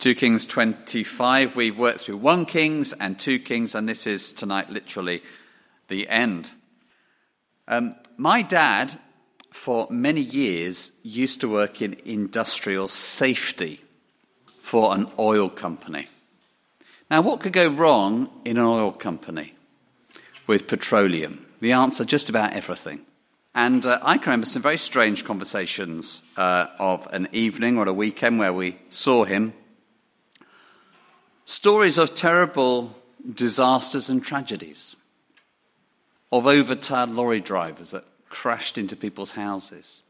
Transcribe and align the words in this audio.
2 0.00 0.14
Kings 0.14 0.46
25. 0.46 1.56
We've 1.56 1.78
worked 1.78 2.00
through 2.00 2.16
1 2.16 2.46
Kings 2.46 2.94
and 2.94 3.20
2 3.20 3.38
Kings, 3.40 3.74
and 3.74 3.86
this 3.86 4.06
is 4.06 4.32
tonight 4.32 4.70
literally 4.70 5.22
the 5.88 6.08
end. 6.08 6.48
Um, 7.68 7.94
my 8.16 8.40
dad, 8.40 8.98
for 9.52 9.86
many 9.90 10.22
years, 10.22 10.90
used 11.02 11.42
to 11.42 11.50
work 11.50 11.82
in 11.82 12.00
industrial 12.06 12.88
safety 12.88 13.82
for 14.62 14.94
an 14.94 15.06
oil 15.18 15.50
company. 15.50 16.08
Now, 17.10 17.20
what 17.20 17.40
could 17.40 17.52
go 17.52 17.68
wrong 17.68 18.30
in 18.46 18.56
an 18.56 18.64
oil 18.64 18.92
company 18.92 19.52
with 20.46 20.66
petroleum? 20.66 21.44
The 21.60 21.72
answer 21.72 22.06
just 22.06 22.30
about 22.30 22.54
everything. 22.54 23.02
And 23.54 23.84
uh, 23.84 23.98
I 24.00 24.16
can 24.16 24.30
remember 24.30 24.46
some 24.46 24.62
very 24.62 24.78
strange 24.78 25.26
conversations 25.26 26.22
uh, 26.38 26.68
of 26.78 27.06
an 27.12 27.28
evening 27.32 27.76
or 27.76 27.86
a 27.86 27.92
weekend 27.92 28.38
where 28.38 28.54
we 28.54 28.78
saw 28.88 29.24
him 29.24 29.52
Stories 31.50 31.98
of 31.98 32.14
terrible 32.14 32.94
disasters 33.34 34.08
and 34.08 34.22
tragedies, 34.22 34.94
of 36.30 36.46
overtired 36.46 37.10
lorry 37.10 37.40
drivers 37.40 37.90
that 37.90 38.04
crashed 38.28 38.78
into 38.78 38.94
people's 38.94 39.32
houses, 39.32 40.00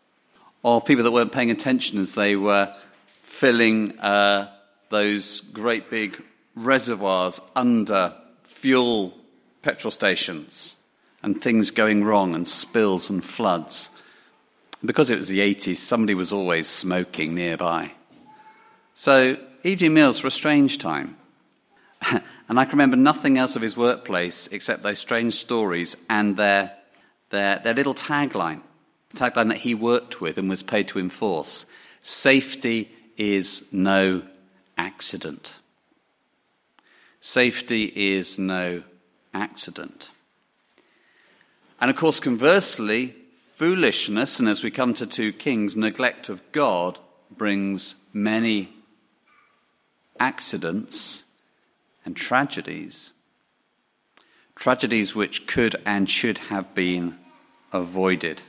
of 0.63 0.85
people 0.85 1.03
that 1.03 1.13
weren't 1.13 1.33
paying 1.33 1.51
attention 1.51 1.99
as 1.99 2.13
they 2.13 2.37
were 2.37 2.75
filling 3.23 3.99
uh, 4.01 4.51
those 4.91 5.41
great 5.41 5.89
big 5.89 6.23
reservoirs 6.57 7.41
under 7.57 8.15
fuel 8.61 9.15
petrol 9.63 9.91
stations 9.91 10.77
and 11.23 11.41
things 11.41 11.71
going 11.71 12.05
wrong 12.05 12.35
and 12.35 12.47
spills 12.47 13.09
and 13.09 13.25
floods. 13.25 13.89
Because 14.85 15.09
it 15.09 15.17
was 15.17 15.29
the 15.29 15.39
80s, 15.39 15.79
somebody 15.79 16.13
was 16.13 16.35
always 16.35 16.69
smoking 16.69 17.35
nearby. 17.35 17.93
So 18.93 19.39
evening 19.65 19.95
meals 19.95 20.23
were 20.23 20.29
a 20.29 20.31
strange 20.31 20.77
time. 20.77 21.17
and 22.49 22.59
I 22.59 22.65
can 22.65 22.73
remember 22.73 22.97
nothing 22.97 23.39
else 23.39 23.57
of 23.57 23.63
his 23.63 23.77
workplace 23.77 24.49
except 24.51 24.83
those 24.83 24.99
strange 24.99 25.35
stories 25.35 25.97
and 26.09 26.37
their, 26.37 26.73
their, 27.31 27.61
their 27.63 27.75
little 27.75 27.95
tagline, 27.95 28.63
the 29.13 29.19
tagline 29.19 29.49
that 29.49 29.59
he 29.59 29.75
worked 29.75 30.21
with 30.21 30.39
and 30.39 30.49
was 30.49 30.63
paid 30.63 30.89
to 30.89 30.99
enforce. 30.99 31.67
Safety 32.03 32.91
is 33.17 33.63
no 33.71 34.23
accident. 34.79 35.59
Safety 37.21 37.85
is 37.85 38.39
no 38.39 38.83
accident. 39.35 40.11
And 41.81 41.91
of 41.91 41.97
course, 41.97 42.21
conversely, 42.21 43.15
foolishness, 43.57 44.39
and 44.39 44.49
as 44.49 44.63
we 44.63 44.71
come 44.71 44.95
to 44.95 45.07
2 45.07 45.35
Kings, 45.35 45.77
neglect 45.77 46.29
of 46.31 46.41
God 46.53 46.99
brings 47.31 47.95
many 48.13 48.73
accidents 50.19 51.25
and 52.05 52.17
tragedies, 52.17 53.13
tragedies 54.55 55.15
which 55.15 55.47
could 55.47 55.77
and 55.85 56.09
should 56.09 56.39
have 56.39 56.75
been 56.75 57.17
avoided. 57.73 58.43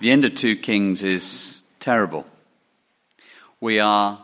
The 0.00 0.10
end 0.10 0.24
of 0.24 0.34
2 0.34 0.56
Kings 0.56 1.02
is 1.02 1.62
terrible. 1.78 2.26
We 3.60 3.78
are 3.78 4.22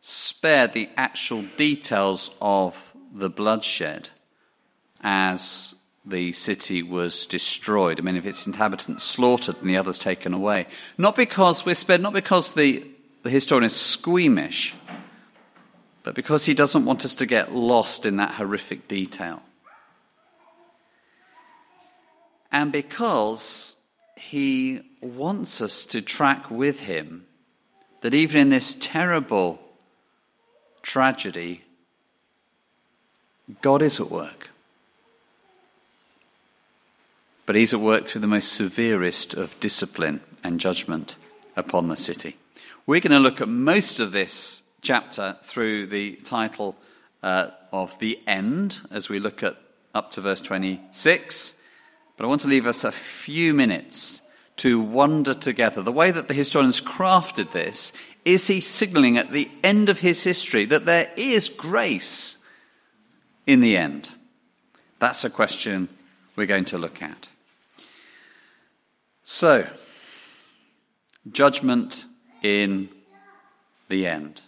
spared 0.00 0.72
the 0.72 0.88
actual 0.96 1.42
details 1.56 2.30
of 2.40 2.74
the 3.14 3.30
bloodshed 3.30 4.08
as 5.00 5.74
the 6.04 6.32
city 6.32 6.82
was 6.82 7.26
destroyed, 7.26 8.02
many 8.02 8.18
of 8.18 8.26
its 8.26 8.46
inhabitants 8.46 9.04
slaughtered 9.04 9.56
and 9.60 9.70
the 9.70 9.76
others 9.76 9.98
taken 9.98 10.34
away. 10.34 10.66
Not 10.98 11.14
because 11.14 11.64
we're 11.64 11.76
spared, 11.76 12.00
not 12.00 12.12
because 12.12 12.52
the, 12.54 12.84
the 13.22 13.30
historian 13.30 13.64
is 13.64 13.76
squeamish, 13.76 14.74
but 16.02 16.14
because 16.14 16.44
he 16.44 16.54
doesn't 16.54 16.84
want 16.84 17.04
us 17.04 17.14
to 17.16 17.26
get 17.26 17.54
lost 17.54 18.06
in 18.06 18.16
that 18.16 18.34
horrific 18.34 18.88
detail. 18.88 19.42
And 22.50 22.70
because 22.72 23.76
he 24.16 24.82
wants 25.00 25.60
us 25.60 25.86
to 25.86 26.02
track 26.02 26.50
with 26.50 26.80
him 26.80 27.24
that 28.02 28.14
even 28.14 28.40
in 28.40 28.50
this 28.50 28.76
terrible 28.80 29.60
tragedy, 30.82 31.62
God 33.62 33.82
is 33.82 34.00
at 34.00 34.10
work. 34.10 34.48
But 37.46 37.56
he's 37.56 37.74
at 37.74 37.80
work 37.80 38.06
through 38.06 38.20
the 38.20 38.26
most 38.26 38.52
severest 38.52 39.34
of 39.34 39.58
discipline 39.60 40.20
and 40.44 40.60
judgment 40.60 41.16
upon 41.56 41.88
the 41.88 41.96
city. 41.96 42.36
We're 42.86 43.00
going 43.00 43.12
to 43.12 43.18
look 43.18 43.40
at 43.40 43.48
most 43.48 43.98
of 43.98 44.12
this 44.12 44.61
chapter 44.82 45.36
through 45.44 45.86
the 45.86 46.16
title 46.24 46.76
uh, 47.22 47.48
of 47.72 47.96
The 48.00 48.18
End 48.26 48.80
as 48.90 49.08
we 49.08 49.20
look 49.20 49.42
at 49.42 49.56
up 49.94 50.10
to 50.12 50.20
verse 50.20 50.40
26. 50.40 51.54
But 52.16 52.24
I 52.24 52.28
want 52.28 52.42
to 52.42 52.48
leave 52.48 52.66
us 52.66 52.84
a 52.84 52.92
few 52.92 53.54
minutes 53.54 54.20
to 54.56 54.80
wonder 54.80 55.34
together. 55.34 55.82
The 55.82 55.92
way 55.92 56.10
that 56.10 56.28
the 56.28 56.34
historians 56.34 56.80
crafted 56.80 57.52
this 57.52 57.92
is 58.24 58.46
he 58.46 58.60
signaling 58.60 59.18
at 59.18 59.32
the 59.32 59.50
end 59.64 59.88
of 59.88 59.98
his 59.98 60.22
history 60.22 60.66
that 60.66 60.84
there 60.84 61.10
is 61.16 61.48
grace 61.48 62.36
in 63.46 63.60
the 63.60 63.76
end? 63.76 64.08
That's 64.98 65.24
a 65.24 65.30
question 65.30 65.88
we're 66.36 66.46
going 66.46 66.66
to 66.66 66.78
look 66.78 67.02
at. 67.02 67.28
So, 69.24 69.66
judgment 71.30 72.04
in 72.42 72.88
the 73.88 74.06
end. 74.06 74.40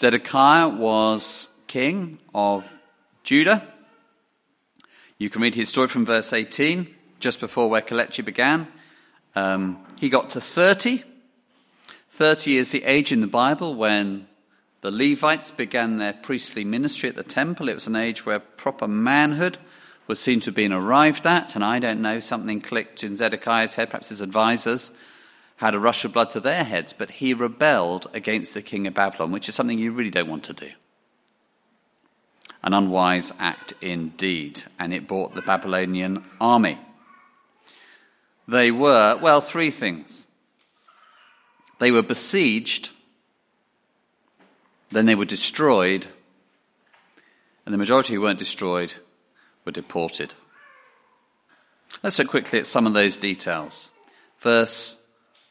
Zedekiah 0.00 0.70
was 0.70 1.48
king 1.66 2.18
of 2.34 2.64
Judah. 3.22 3.70
You 5.18 5.28
can 5.28 5.42
read 5.42 5.54
his 5.54 5.68
story 5.68 5.88
from 5.88 6.06
verse 6.06 6.32
18, 6.32 6.86
just 7.18 7.38
before 7.38 7.68
where 7.68 7.82
Kalechi 7.82 8.24
began. 8.24 8.66
Um, 9.36 9.84
he 9.98 10.08
got 10.08 10.30
to 10.30 10.40
30. 10.40 11.04
30 12.12 12.56
is 12.56 12.70
the 12.70 12.82
age 12.84 13.12
in 13.12 13.20
the 13.20 13.26
Bible 13.26 13.74
when 13.74 14.26
the 14.80 14.90
Levites 14.90 15.50
began 15.50 15.98
their 15.98 16.14
priestly 16.14 16.64
ministry 16.64 17.10
at 17.10 17.14
the 17.14 17.22
temple. 17.22 17.68
It 17.68 17.74
was 17.74 17.86
an 17.86 17.96
age 17.96 18.24
where 18.24 18.40
proper 18.40 18.88
manhood 18.88 19.58
was 20.06 20.18
seen 20.18 20.40
to 20.40 20.46
have 20.46 20.54
been 20.54 20.72
arrived 20.72 21.26
at, 21.26 21.54
and 21.54 21.62
I 21.62 21.78
don't 21.78 22.00
know, 22.00 22.20
something 22.20 22.62
clicked 22.62 23.04
in 23.04 23.16
Zedekiah's 23.16 23.74
head, 23.74 23.90
perhaps 23.90 24.08
his 24.08 24.22
advisors, 24.22 24.92
had 25.60 25.74
a 25.74 25.78
rush 25.78 26.06
of 26.06 26.12
blood 26.14 26.30
to 26.30 26.40
their 26.40 26.64
heads, 26.64 26.94
but 26.96 27.10
he 27.10 27.34
rebelled 27.34 28.06
against 28.14 28.54
the 28.54 28.62
king 28.62 28.86
of 28.86 28.94
Babylon, 28.94 29.30
which 29.30 29.46
is 29.46 29.54
something 29.54 29.78
you 29.78 29.92
really 29.92 30.08
don't 30.08 30.30
want 30.30 30.44
to 30.44 30.54
do. 30.54 30.70
An 32.62 32.72
unwise 32.72 33.30
act 33.38 33.74
indeed, 33.82 34.64
and 34.78 34.94
it 34.94 35.06
brought 35.06 35.34
the 35.34 35.42
Babylonian 35.42 36.24
army. 36.40 36.78
They 38.48 38.70
were, 38.70 39.18
well, 39.20 39.42
three 39.42 39.70
things. 39.70 40.24
They 41.78 41.90
were 41.90 42.02
besieged, 42.02 42.88
then 44.90 45.04
they 45.04 45.14
were 45.14 45.26
destroyed, 45.26 46.06
and 47.66 47.74
the 47.74 47.78
majority 47.78 48.14
who 48.14 48.22
weren't 48.22 48.38
destroyed 48.38 48.94
were 49.66 49.72
deported. 49.72 50.32
Let's 52.02 52.18
look 52.18 52.28
quickly 52.28 52.60
at 52.60 52.66
some 52.66 52.86
of 52.86 52.94
those 52.94 53.18
details. 53.18 53.90
Verse 54.40 54.96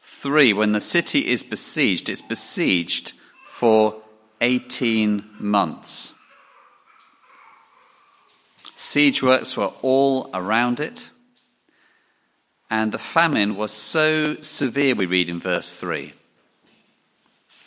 3, 0.02 0.52
when 0.52 0.72
the 0.72 0.80
city 0.80 1.28
is 1.28 1.42
besieged, 1.42 2.08
it's 2.08 2.22
besieged 2.22 3.12
for 3.58 4.02
18 4.40 5.24
months. 5.38 6.14
Siege 8.74 9.22
works 9.22 9.56
were 9.56 9.72
all 9.82 10.30
around 10.32 10.80
it, 10.80 11.10
and 12.70 12.92
the 12.92 12.98
famine 12.98 13.56
was 13.56 13.72
so 13.72 14.40
severe, 14.40 14.94
we 14.94 15.06
read 15.06 15.28
in 15.28 15.40
verse 15.40 15.74
3. 15.74 16.14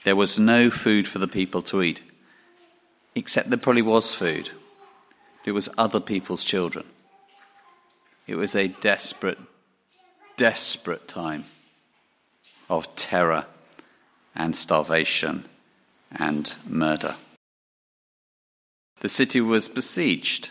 There 0.04 0.16
was 0.16 0.40
no 0.40 0.72
food 0.72 1.08
for 1.08 1.20
the 1.20 1.28
people 1.28 1.62
to 1.64 1.82
eat, 1.82 2.02
except 3.16 3.50
there 3.50 3.60
probably 3.60 3.84
was 3.84 4.14
food. 4.14 4.50
It 5.46 5.52
was 5.52 5.70
other 5.78 6.00
people's 6.00 6.44
children. 6.44 6.86
It 8.26 8.36
was 8.36 8.56
a 8.56 8.70
desperate, 8.70 9.38
desperate 10.38 11.08
time 11.08 11.46
of 12.70 12.96
terror 12.96 13.46
and 14.36 14.56
starvation 14.56 15.46
and 16.12 16.54
murder. 16.66 17.16
The 19.02 19.10
city 19.10 19.42
was 19.42 19.68
besieged. 19.68 20.50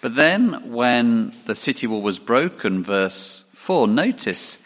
But 0.00 0.16
then, 0.16 0.70
when 0.72 1.34
the 1.46 1.54
city 1.54 1.86
wall 1.86 2.02
was 2.02 2.18
broken, 2.18 2.84
verse 2.84 3.44
4, 3.54 3.88
notice 3.88 4.58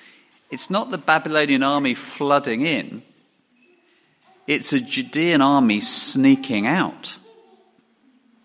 it's 0.51 0.69
not 0.69 0.91
the 0.91 0.99
Babylonian 0.99 1.63
army 1.63 1.95
flooding 1.95 2.67
in, 2.67 3.03
it's 4.47 4.73
a 4.73 4.81
Judean 4.81 5.41
army 5.43 5.81
sneaking 5.81 6.67
out, 6.67 7.17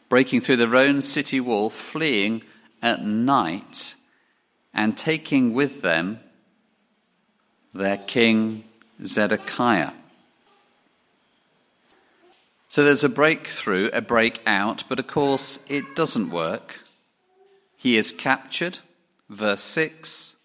breaking 0.09 0.41
through 0.41 0.57
their 0.57 0.75
own 0.75 1.01
city 1.01 1.39
wall, 1.39 1.69
fleeing 1.69 2.43
at 2.81 3.05
night, 3.05 3.95
and 4.73 4.97
taking 4.97 5.53
with 5.53 5.81
them 5.81 6.19
their 7.73 7.97
king 7.97 8.63
Zedekiah. 9.03 9.91
So 12.69 12.83
there's 12.83 13.03
a 13.03 13.09
breakthrough, 13.09 13.89
a 13.93 14.01
breakout, 14.01 14.83
but 14.89 14.99
of 14.99 15.07
course 15.07 15.59
it 15.67 15.95
doesn't 15.95 16.31
work. 16.31 16.75
He 17.77 17.97
is 17.97 18.11
captured, 18.11 18.79
verse 19.29 19.61
6. 19.61 20.35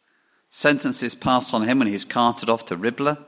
Sentence 0.51 1.03
is 1.03 1.15
passed 1.15 1.55
on 1.55 1.67
him 1.67 1.79
when 1.79 1.89
he's 1.89 2.05
carted 2.05 2.51
off 2.51 2.67
to 2.67 2.77
Riblah. 2.77 3.19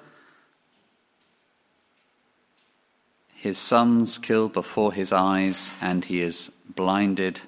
His 3.37 3.57
sons 3.57 4.19
killed 4.19 4.53
before 4.53 4.93
his 4.93 5.13
eyes, 5.13 5.71
and 5.81 6.05
he 6.05 6.21
is 6.21 6.51
blinded 6.75 7.41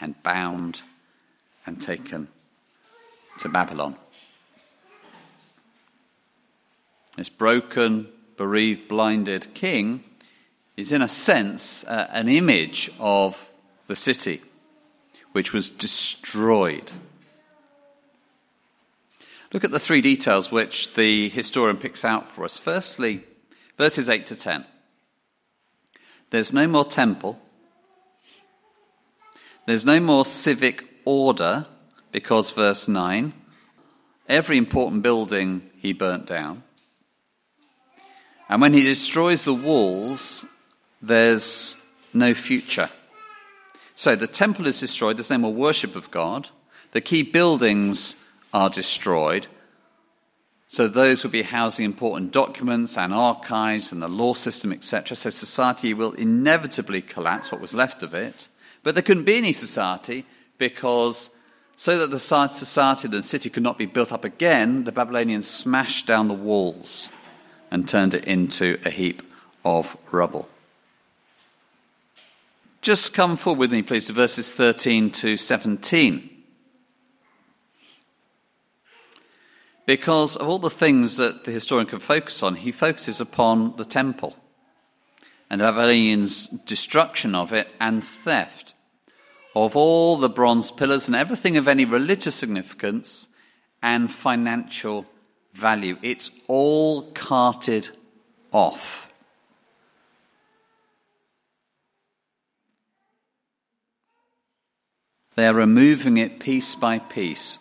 and 0.00 0.20
bound 0.24 0.82
and 1.64 1.80
taken 1.80 2.26
to 3.38 3.48
Babylon. 3.48 3.96
This 7.18 7.28
broken, 7.28 8.06
bereaved, 8.36 8.86
blinded 8.86 9.52
king 9.52 10.04
is, 10.76 10.92
in 10.92 11.02
a 11.02 11.08
sense, 11.08 11.82
uh, 11.82 12.06
an 12.10 12.28
image 12.28 12.92
of 13.00 13.36
the 13.88 13.96
city 13.96 14.40
which 15.32 15.52
was 15.52 15.68
destroyed. 15.68 16.92
Look 19.52 19.64
at 19.64 19.72
the 19.72 19.80
three 19.80 20.00
details 20.00 20.52
which 20.52 20.94
the 20.94 21.28
historian 21.30 21.78
picks 21.78 22.04
out 22.04 22.36
for 22.36 22.44
us. 22.44 22.56
Firstly, 22.56 23.24
verses 23.76 24.08
8 24.08 24.24
to 24.26 24.36
10. 24.36 24.64
There's 26.30 26.52
no 26.52 26.68
more 26.68 26.84
temple. 26.84 27.36
There's 29.66 29.84
no 29.84 29.98
more 29.98 30.24
civic 30.24 30.84
order 31.04 31.66
because, 32.12 32.52
verse 32.52 32.86
9, 32.86 33.32
every 34.28 34.56
important 34.56 35.02
building 35.02 35.68
he 35.78 35.92
burnt 35.92 36.26
down. 36.26 36.62
And 38.48 38.62
when 38.62 38.72
he 38.72 38.82
destroys 38.82 39.44
the 39.44 39.54
walls, 39.54 40.44
there's 41.02 41.76
no 42.14 42.34
future. 42.34 42.90
So 43.94 44.16
the 44.16 44.26
temple 44.26 44.66
is 44.66 44.80
destroyed, 44.80 45.18
there's 45.18 45.30
no 45.30 45.38
more 45.38 45.52
worship 45.52 45.96
of 45.96 46.10
God. 46.10 46.48
The 46.92 47.00
key 47.00 47.22
buildings 47.22 48.16
are 48.54 48.70
destroyed. 48.70 49.46
So 50.68 50.86
those 50.88 51.24
will 51.24 51.30
be 51.30 51.42
housing 51.42 51.84
important 51.84 52.32
documents 52.32 52.96
and 52.96 53.12
archives 53.12 53.92
and 53.92 54.02
the 54.02 54.08
law 54.08 54.34
system, 54.34 54.72
etc. 54.72 55.16
So 55.16 55.30
society 55.30 55.94
will 55.94 56.12
inevitably 56.12 57.02
collapse, 57.02 57.50
what 57.50 57.60
was 57.60 57.74
left 57.74 58.02
of 58.02 58.14
it. 58.14 58.48
But 58.82 58.94
there 58.94 59.02
couldn't 59.02 59.24
be 59.24 59.36
any 59.36 59.52
society 59.52 60.24
because 60.56 61.30
so 61.76 61.98
that 61.98 62.10
the 62.10 62.18
society, 62.18 63.08
the 63.08 63.22
city 63.22 63.50
could 63.50 63.62
not 63.62 63.78
be 63.78 63.86
built 63.86 64.12
up 64.12 64.24
again, 64.24 64.84
the 64.84 64.92
Babylonians 64.92 65.48
smashed 65.48 66.06
down 66.06 66.28
the 66.28 66.34
walls 66.34 67.08
and 67.70 67.88
turned 67.88 68.14
it 68.14 68.24
into 68.24 68.78
a 68.84 68.90
heap 68.90 69.22
of 69.64 69.96
rubble. 70.10 70.48
Just 72.80 73.12
come 73.12 73.36
forward 73.36 73.58
with 73.58 73.72
me, 73.72 73.82
please, 73.82 74.06
to 74.06 74.12
verses 74.12 74.50
13 74.50 75.10
to 75.10 75.36
17. 75.36 76.30
Because 79.86 80.36
of 80.36 80.48
all 80.48 80.58
the 80.58 80.70
things 80.70 81.16
that 81.16 81.44
the 81.44 81.50
historian 81.50 81.86
can 81.86 81.98
focus 81.98 82.42
on, 82.42 82.54
he 82.54 82.72
focuses 82.72 83.20
upon 83.20 83.76
the 83.76 83.84
temple 83.84 84.36
and 85.50 85.60
Babylonians' 85.60 86.46
destruction 86.66 87.34
of 87.34 87.52
it 87.52 87.68
and 87.80 88.04
theft 88.04 88.74
of 89.54 89.76
all 89.76 90.18
the 90.18 90.28
bronze 90.28 90.70
pillars 90.70 91.06
and 91.06 91.16
everything 91.16 91.56
of 91.56 91.68
any 91.68 91.84
religious 91.84 92.34
significance 92.34 93.28
and 93.82 94.12
financial 94.12 95.06
value. 95.54 95.96
It's 96.02 96.30
all 96.46 97.10
carted 97.12 97.88
off. 98.52 99.06
They're 105.36 105.54
removing 105.54 106.16
it 106.16 106.40
piece 106.40 106.74
by 106.74 106.98
piece. 106.98 107.58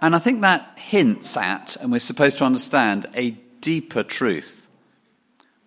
And 0.00 0.14
I 0.14 0.18
think 0.18 0.40
that 0.40 0.76
hints 0.76 1.36
at, 1.36 1.76
and 1.76 1.92
we're 1.92 2.00
supposed 2.00 2.38
to 2.38 2.44
understand, 2.44 3.06
a 3.14 3.30
deeper 3.60 4.02
truth 4.02 4.66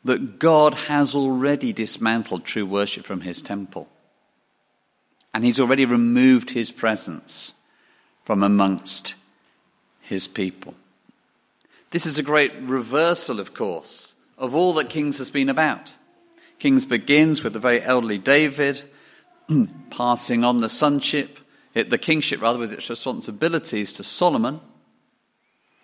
that 0.04 0.39
God 0.39 0.74
has 0.74 1.15
already 1.15 1.74
dismantled 1.74 2.44
true 2.44 2.65
worship 2.65 3.06
from 3.06 3.21
his 3.21 3.42
temple. 3.42 3.88
And 5.33 5.45
he's 5.45 5.59
already 5.59 5.86
removed 5.86 6.50
his 6.50 6.71
presence 6.71 7.54
from 8.25 8.44
amongst 8.44 9.15
his 10.01 10.27
people. 10.27 10.74
This 11.92 12.06
is 12.06 12.18
a 12.18 12.24
great 12.24 12.54
reversal, 12.62 13.40
of 13.40 13.54
course, 13.54 14.16
of 14.38 14.56
all 14.56 14.74
that 14.74 14.90
Kings 14.90 15.18
has 15.18 15.30
been 15.30 15.50
about. 15.50 15.92
Kings 16.58 16.86
begins 16.86 17.44
with 17.44 17.54
the 17.54 17.60
very 17.60 17.82
elderly 17.82 18.18
David, 18.18 18.82
passing 19.90 20.44
on 20.46 20.58
the 20.58 20.70
sonship, 20.70 21.38
the 21.74 21.98
kingship 21.98 22.42
rather, 22.42 22.60
with 22.60 22.72
its 22.72 22.90
responsibilities 22.90 23.94
to 23.94 24.04
Solomon. 24.04 24.62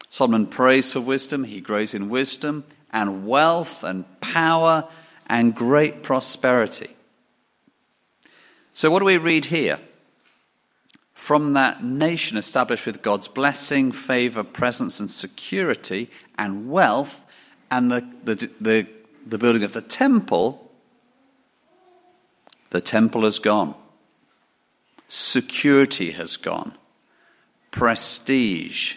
Solomon 0.10 0.48
prays 0.48 0.94
for 0.94 1.02
wisdom. 1.02 1.44
He 1.44 1.60
grows 1.60 1.94
in 1.94 2.10
wisdom 2.10 2.64
and 2.92 3.28
wealth 3.28 3.84
and 3.84 4.06
power 4.22 4.88
and 5.26 5.54
great 5.54 6.04
prosperity. 6.04 6.96
So, 8.74 8.90
what 8.90 9.00
do 9.00 9.06
we 9.06 9.18
read 9.18 9.46
here? 9.46 9.80
From 11.28 11.56
that 11.56 11.84
nation 11.84 12.38
established 12.38 12.86
with 12.86 13.02
God's 13.02 13.28
blessing, 13.28 13.92
favor, 13.92 14.46
presence, 14.46 15.02
and 15.02 15.12
security, 15.12 16.10
and 16.38 16.70
wealth, 16.70 17.20
and 17.70 17.92
the, 17.92 18.10
the, 18.24 18.50
the, 18.62 18.88
the 19.26 19.38
building 19.38 19.64
of 19.64 19.74
the 19.74 19.82
temple, 19.82 20.72
the 22.70 22.80
temple 22.80 23.26
has 23.26 23.40
gone. 23.40 23.76
Security 25.10 26.12
has 26.12 26.38
gone. 26.38 26.74
Prestige 27.72 28.94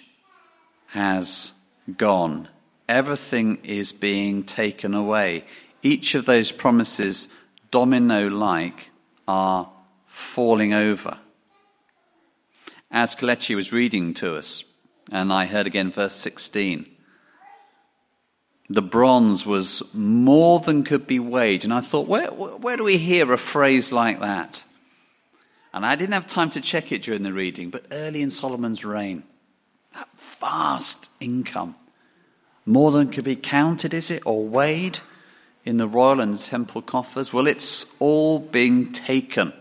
has 0.91 1.51
gone. 1.97 2.47
Everything 2.89 3.59
is 3.65 3.91
being 3.93 4.45
taken 4.45 4.95
away. 4.95 5.45
Each 5.83 6.15
of 6.15 6.27
those 6.27 6.53
promises, 6.53 7.27
domino 7.73 8.29
like, 8.29 8.91
are 9.27 9.69
falling 10.07 10.73
over. 10.73 11.19
As 12.91 13.15
Kalechi 13.15 13.55
was 13.55 13.73
reading 13.73 14.15
to 14.15 14.37
us, 14.37 14.65
and 15.13 15.33
I 15.33 15.47
heard 15.47 15.67
again 15.67 15.93
verse 15.93 16.15
16, 16.15 16.87
the 18.69 18.83
bronze 18.83 19.47
was 19.47 19.83
more 19.93 20.61
than 20.61 20.85
could 20.85 21.07
be 21.07 21.19
weighed. 21.19 21.65
And 21.65 21.73
I 21.73 21.81
thought, 21.81 22.09
where, 22.09 22.31
where 22.31 22.77
do 22.77 22.85
we 22.85 22.97
hear 22.99 23.33
a 23.33 23.39
phrase 23.39 23.93
like 23.93 24.21
that? 24.21 24.63
And 25.73 25.87
I 25.87 25.97
didn't 25.97 26.15
have 26.15 26.27
time 26.27 26.51
to 26.51 26.61
check 26.61 26.91
it 26.91 27.03
during 27.03 27.23
the 27.23 27.33
reading, 27.33 27.71
but 27.71 27.87
early 27.93 28.23
in 28.23 28.31
Solomon's 28.31 28.85
reign, 28.85 29.23
that 29.95 30.09
vast 30.41 31.09
income, 31.21 31.77
more 32.67 32.91
than 32.91 33.11
could 33.11 33.25
be 33.25 33.37
counted, 33.37 33.95
is 33.95 34.11
it, 34.11 34.23
or 34.25 34.45
weighed 34.45 34.99
in 35.65 35.77
the 35.77 35.89
royal 35.89 36.21
and 36.21 36.39
temple 36.39 36.83
coffers? 36.83 37.33
Well, 37.33 37.47
it's 37.47 37.87
all 37.99 38.41
being 38.41 38.93
taken 38.93 39.53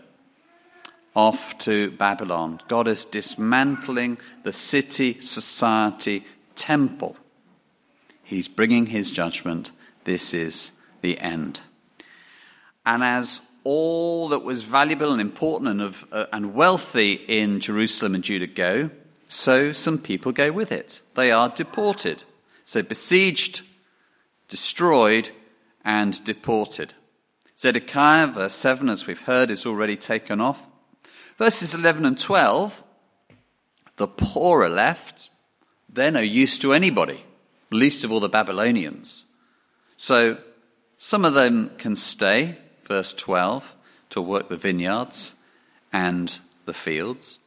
off 1.15 1.57
to 1.59 1.91
Babylon. 1.91 2.61
God 2.67 2.87
is 2.87 3.05
dismantling 3.05 4.19
the 4.43 4.53
city, 4.53 5.19
society, 5.21 6.25
temple 6.55 7.15
He's 8.29 8.47
bringing 8.47 8.85
his 8.85 9.09
judgment. 9.09 9.71
This 10.03 10.35
is 10.35 10.71
the 11.01 11.17
end. 11.17 11.61
And 12.85 13.03
as 13.03 13.41
all 13.63 14.29
that 14.29 14.43
was 14.43 14.61
valuable 14.61 15.11
and 15.11 15.19
important 15.19 15.71
and, 15.71 15.81
of, 15.81 16.05
uh, 16.11 16.25
and 16.31 16.53
wealthy 16.53 17.13
in 17.13 17.59
Jerusalem 17.59 18.13
and 18.13 18.23
Judah 18.23 18.45
go, 18.45 18.91
so 19.29 19.73
some 19.73 19.97
people 19.97 20.31
go 20.31 20.51
with 20.51 20.71
it. 20.71 21.01
They 21.15 21.31
are 21.31 21.49
deported. 21.49 22.21
So 22.65 22.83
besieged, 22.83 23.61
destroyed, 24.47 25.31
and 25.83 26.23
deported. 26.23 26.93
Zedekiah, 27.57 28.27
verse 28.27 28.53
7, 28.53 28.89
as 28.89 29.07
we've 29.07 29.19
heard, 29.19 29.49
is 29.49 29.65
already 29.65 29.97
taken 29.97 30.39
off. 30.39 30.59
Verses 31.39 31.73
11 31.73 32.05
and 32.05 32.17
12, 32.17 32.83
the 33.95 34.07
poor 34.07 34.63
are 34.63 34.69
left. 34.69 35.29
They're 35.91 36.11
no 36.11 36.19
use 36.19 36.59
to 36.59 36.73
anybody 36.73 37.23
least 37.71 38.03
of 38.03 38.11
all 38.11 38.19
the 38.19 38.29
Babylonians. 38.29 39.25
So 39.97 40.37
some 40.97 41.25
of 41.25 41.33
them 41.33 41.71
can 41.77 41.95
stay, 41.95 42.57
verse 42.87 43.13
12, 43.13 43.63
to 44.11 44.21
work 44.21 44.49
the 44.49 44.57
vineyards 44.57 45.33
and 45.93 46.37
the 46.65 46.73
fields. 46.73 47.39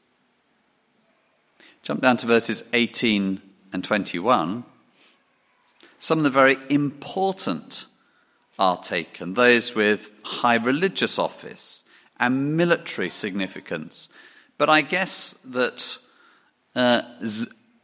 Jump 1.83 2.01
down 2.01 2.17
to 2.19 2.27
verses 2.27 2.63
18 2.73 3.41
and 3.73 3.85
21. 3.85 4.65
Some 5.99 6.19
of 6.19 6.25
the 6.25 6.31
very 6.31 6.57
important 6.69 7.87
are 8.59 8.81
taken, 8.81 9.35
those 9.35 9.75
with 9.75 10.09
high 10.23 10.57
religious 10.57 11.19
office 11.19 11.83
and 12.23 12.57
military 12.57 13.11
significance. 13.11 14.09
But 14.57 14.71
I 14.71 14.81
guess 14.81 15.35
that 15.45 15.99
uh, 16.77 17.03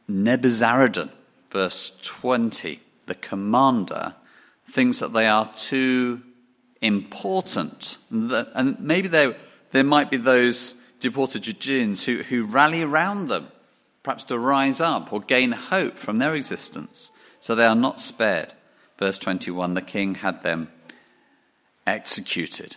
Nebuzaradan 0.08 1.10
verse 1.50 1.92
20, 2.02 2.80
the 3.06 3.14
commander 3.16 4.14
thinks 4.70 5.00
that 5.00 5.12
they 5.12 5.26
are 5.26 5.52
too 5.54 6.22
important. 6.80 7.96
And 8.10 8.78
maybe 8.80 9.08
there, 9.08 9.36
there 9.72 9.84
might 9.84 10.10
be 10.10 10.18
those 10.18 10.74
deported 11.00 11.42
Judeans 11.42 12.04
who, 12.04 12.22
who 12.22 12.44
rally 12.44 12.82
around 12.82 13.28
them, 13.28 13.48
perhaps 14.04 14.24
to 14.24 14.38
rise 14.38 14.80
up 14.80 15.12
or 15.12 15.20
gain 15.20 15.50
hope 15.50 15.98
from 15.98 16.18
their 16.18 16.34
existence. 16.34 17.10
So 17.40 17.54
they 17.54 17.64
are 17.64 17.74
not 17.74 18.00
spared. 18.00 18.52
Verse 18.98 19.18
21 19.18 19.74
the 19.74 19.82
king 19.82 20.14
had 20.14 20.42
them 20.42 20.68
executed. 21.86 22.76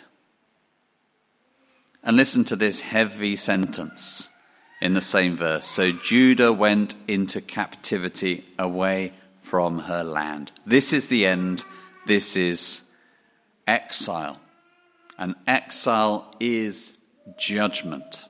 And 2.04 2.18
listen 2.18 2.44
to 2.46 2.56
this 2.56 2.82
heavy 2.82 3.36
sentence 3.36 4.30
in 4.82 4.94
the 4.94 5.02
same 5.02 5.38
verse. 5.38 5.68
So 5.68 5.92
Judah 5.92 6.52
went 6.52 6.96
into 7.08 7.42
captivity 7.42 8.44
away 8.58 9.14
from 9.44 9.80
her 9.80 10.04
land. 10.04 10.52
This 10.66 10.94
is 10.94 11.08
the 11.08 11.26
end. 11.26 11.64
This 12.08 12.36
is 12.36 12.82
exile. 13.68 14.40
And 15.18 15.36
exile 15.46 16.34
is 16.40 16.98
judgment. 17.38 18.26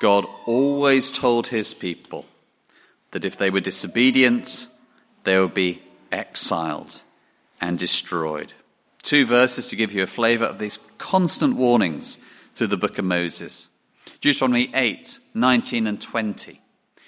God 0.00 0.26
always 0.46 1.12
told 1.12 1.46
his 1.46 1.74
people 1.74 2.24
that 3.12 3.24
if 3.24 3.36
they 3.38 3.50
were 3.50 3.60
disobedient, 3.60 4.66
they 5.24 5.38
would 5.38 5.54
be 5.54 5.82
exiled 6.10 7.00
and 7.60 7.78
destroyed. 7.78 8.52
Two 9.02 9.26
verses 9.26 9.68
to 9.68 9.76
give 9.76 9.92
you 9.92 10.02
a 10.02 10.06
flavor 10.06 10.44
of 10.44 10.58
these 10.58 10.78
constant 10.98 11.56
warnings 11.56 12.18
through 12.54 12.68
the 12.68 12.76
book 12.76 12.98
of 12.98 13.04
Moses. 13.04 13.68
Deuteronomy 14.20 14.70
8, 14.74 15.18
19 15.34 15.86
and 15.86 16.00
20. 16.00 16.60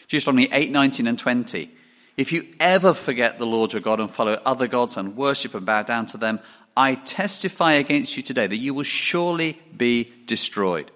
Deuteronomy 0.09 0.49
8, 0.51 0.71
19 0.71 1.07
and 1.07 1.19
20. 1.19 1.71
If 2.17 2.33
you 2.33 2.47
ever 2.61 2.95
forget 2.95 3.39
the 3.39 3.47
Lord 3.47 3.73
your 3.73 3.83
God 3.83 4.01
and 4.01 4.11
follow 4.11 4.41
other 4.45 4.67
gods 4.67 4.97
and 4.97 5.17
worship 5.17 5.55
and 5.55 5.67
bow 5.67 5.83
down 5.83 6.07
to 6.09 6.19
them, 6.19 6.41
I 6.77 6.95
testify 6.95 7.73
against 7.75 8.17
you 8.17 8.23
today 8.23 8.47
that 8.47 8.57
you 8.57 8.75
will 8.75 8.85
surely 8.85 9.61
be 9.77 10.13
destroyed. 10.27 10.91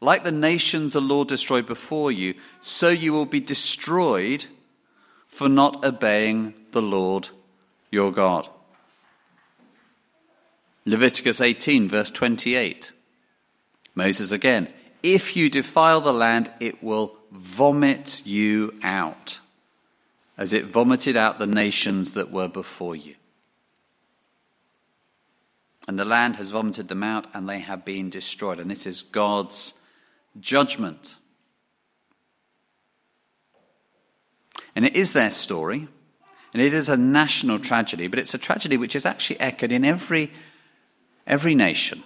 Like 0.00 0.24
the 0.24 0.32
nations 0.32 0.92
the 0.92 1.00
Lord 1.00 1.28
destroyed 1.28 1.66
before 1.66 2.10
you, 2.10 2.34
so 2.60 2.88
you 2.88 3.12
will 3.12 3.26
be 3.26 3.40
destroyed 3.40 4.44
for 5.28 5.48
not 5.48 5.84
obeying 5.84 6.54
the 6.72 6.82
Lord 6.82 7.28
your 7.90 8.12
God. 8.12 8.48
Leviticus 10.84 11.40
18, 11.40 11.88
verse 11.88 12.10
28. 12.10 12.92
Moses 13.94 14.32
again. 14.32 14.72
If 15.02 15.36
you 15.36 15.50
defile 15.50 16.00
the 16.00 16.12
land, 16.12 16.50
it 16.60 16.82
will 16.82 17.16
vomit 17.30 18.22
you 18.24 18.74
out, 18.82 19.40
as 20.38 20.52
it 20.52 20.66
vomited 20.66 21.16
out 21.16 21.38
the 21.38 21.46
nations 21.46 22.12
that 22.12 22.30
were 22.30 22.48
before 22.48 22.94
you. 22.96 23.14
And 25.88 25.98
the 25.98 26.04
land 26.04 26.36
has 26.36 26.52
vomited 26.52 26.88
them 26.88 27.02
out, 27.02 27.26
and 27.34 27.48
they 27.48 27.58
have 27.58 27.84
been 27.84 28.10
destroyed. 28.10 28.60
And 28.60 28.70
this 28.70 28.86
is 28.86 29.02
God's 29.02 29.74
judgment. 30.40 31.16
And 34.76 34.84
it 34.84 34.94
is 34.96 35.12
their 35.12 35.30
story, 35.30 35.88
and 36.52 36.62
it 36.62 36.74
is 36.74 36.88
a 36.88 36.96
national 36.96 37.58
tragedy, 37.58 38.06
but 38.06 38.18
it's 38.18 38.34
a 38.34 38.38
tragedy 38.38 38.76
which 38.76 38.94
is 38.94 39.04
actually 39.04 39.40
echoed 39.40 39.72
in 39.72 39.84
every, 39.84 40.30
every 41.26 41.54
nation, 41.54 42.02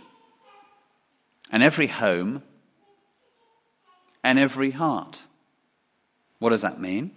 and 1.50 1.62
every 1.62 1.86
home, 1.86 2.42
and 4.22 4.38
every 4.38 4.70
heart. 4.70 5.22
What 6.38 6.50
does 6.50 6.62
that 6.62 6.80
mean? 6.80 7.12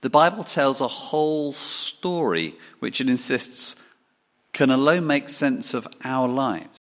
The 0.00 0.10
Bible 0.10 0.44
tells 0.44 0.80
a 0.80 0.88
whole 0.88 1.52
story 1.52 2.54
which 2.78 3.00
it 3.00 3.08
insists 3.08 3.74
can 4.52 4.70
alone 4.70 5.06
make 5.06 5.28
sense 5.28 5.74
of 5.74 5.88
our 6.04 6.28
lives 6.28 6.78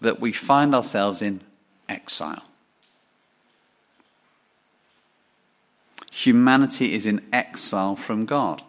that 0.00 0.20
we 0.20 0.32
find 0.32 0.74
ourselves 0.74 1.22
in 1.22 1.40
exile. 1.88 2.42
Humanity 6.12 6.94
is 6.94 7.06
in 7.06 7.22
exile 7.32 7.96
from 7.96 8.26
God. 8.26 8.62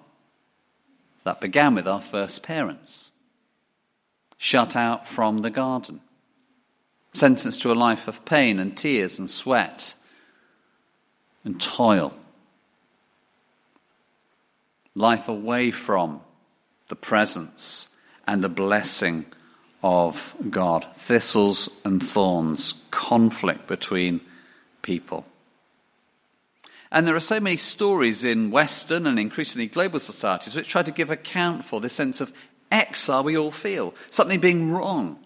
That 1.24 1.42
began 1.42 1.76
with 1.76 1.88
our 1.88 2.02
first 2.02 2.44
parents, 2.44 3.12
shut 4.38 4.76
out 4.76 5.08
from 5.08 5.40
the 5.40 5.50
garden, 5.50 6.02
sentenced 7.14 7.62
to 7.62 7.72
a 7.72 7.74
life 7.74 8.08
of 8.08 8.26
pain 8.26 8.60
and 8.60 8.78
tears 8.78 9.20
and 9.20 9.30
sweat 9.30 9.96
and 11.44 11.60
toil, 11.60 12.14
life 14.96 15.28
away 15.28 15.72
from 15.72 16.22
the 16.90 16.96
presence 16.96 17.88
and 18.28 18.44
the 18.44 18.50
blessing 18.50 19.26
of 19.84 20.20
God. 20.50 20.86
Thistles 21.08 21.70
and 21.86 22.06
thorns, 22.06 22.74
conflict 22.92 23.68
between 23.68 24.22
people. 24.82 25.26
And 26.92 27.08
there 27.08 27.16
are 27.16 27.20
so 27.20 27.40
many 27.40 27.58
stories 27.58 28.24
in 28.24 28.52
Western 28.52 29.08
and 29.08 29.20
increasingly 29.20 29.68
global 29.68 30.00
societies 30.00 30.56
which 30.56 30.70
try 30.70 30.84
to 30.84 30.92
give 30.92 31.10
account 31.10 31.66
for 31.66 31.82
this 31.82 31.94
sense 31.94 32.22
of 32.22 32.32
exile 32.72 33.24
we 33.24 33.38
all 33.38 33.52
feel, 33.52 33.94
something 34.12 34.40
being 34.40 34.72
wrong, 34.72 35.20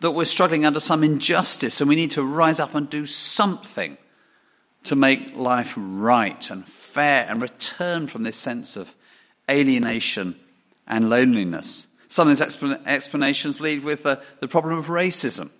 that 0.00 0.10
we're 0.10 0.24
struggling 0.24 0.66
under 0.66 0.80
some 0.80 1.04
injustice 1.04 1.80
and 1.80 1.88
we 1.88 1.96
need 1.96 2.10
to 2.12 2.24
rise 2.24 2.58
up 2.58 2.74
and 2.74 2.90
do 2.90 3.06
something 3.06 3.96
to 4.84 4.96
make 4.96 5.36
life 5.36 5.72
right 5.76 6.50
and 6.50 6.66
fair 6.92 7.26
and 7.28 7.40
return 7.40 8.06
from 8.08 8.24
this 8.24 8.36
sense 8.36 8.76
of 8.76 8.88
alienation 9.48 10.36
and 10.86 11.08
loneliness. 11.08 11.86
Some 12.08 12.28
of 12.28 12.36
these 12.36 12.56
explanations 12.84 13.60
lead 13.60 13.84
with 13.84 14.04
uh, 14.04 14.16
the 14.40 14.48
problem 14.48 14.76
of 14.78 14.86
racism, 14.86 15.50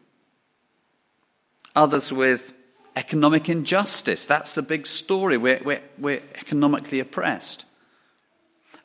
others 1.75 2.13
with 2.13 2.53
economic 2.97 3.49
injustice. 3.49 4.27
That's 4.27 4.53
the 4.53 4.63
big 4.63 4.87
story. 4.87 5.39
We're, 5.39 5.63
we're, 5.65 5.83
we're 5.99 6.23
economically 6.35 7.01
oppressed. 7.01 7.65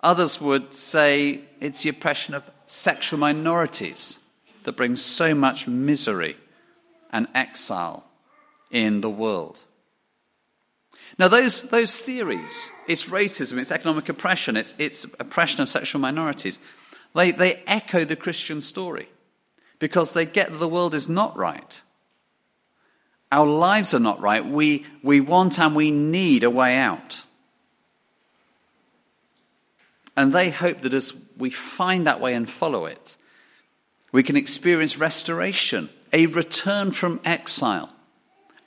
Others 0.01 0.39
would 0.39 0.74
say 0.74 1.42
it's 1.60 1.84
the 1.84 1.89
oppression 1.89 2.34
of 2.34 2.44
sexual 2.66 3.20
minorities 3.20 4.20
that 4.63 4.77
brings 4.77 5.01
so 5.01 5.34
much 5.34 5.68
misery 5.68 6.38
and 7.12 7.27
exile 7.34 8.04
in 8.70 9.01
the 9.01 9.10
world. 9.10 9.58
Now, 11.18 11.30
those, 11.30 11.63
those 11.63 11.96
theories, 11.96 12.68
it's 12.88 13.06
racism, 13.06 13.60
it's 13.60 13.72
economic 13.72 14.10
oppression, 14.10 14.58
it's, 14.58 14.74
it's 14.77 15.06
oppression 15.20 15.62
of 15.62 15.70
sexual 15.70 16.01
minorities, 16.01 16.60
they, 17.16 17.32
they 17.32 17.56
echo 17.66 18.06
the 18.06 18.16
Christian 18.16 18.62
story 18.62 19.10
because 19.80 20.12
they 20.12 20.25
get 20.25 20.51
that 20.51 20.58
the 20.58 20.68
world 20.68 20.94
is 20.94 21.08
not 21.08 21.38
right. 21.38 21.82
Our 23.32 23.48
lives 23.48 23.94
are 23.94 24.00
not 24.00 24.22
right. 24.22 24.46
We, 24.46 24.86
we 25.04 25.22
want 25.22 25.60
and 25.60 25.75
we 25.75 25.92
need 25.92 26.44
a 26.44 26.50
way 26.50 26.75
out. 26.75 27.24
And 30.18 30.34
they 30.34 30.50
hope 30.50 30.82
that 30.82 30.96
as 30.96 31.14
we 31.38 31.52
find 31.52 32.08
that 32.08 32.20
way 32.20 32.34
and 32.34 32.50
follow 32.50 32.88
it, 32.88 33.16
we 34.12 34.24
can 34.24 34.36
experience 34.36 34.98
restoration, 34.98 35.92
a 36.12 36.26
return 36.26 36.92
from 36.92 37.22
exile, 37.24 37.94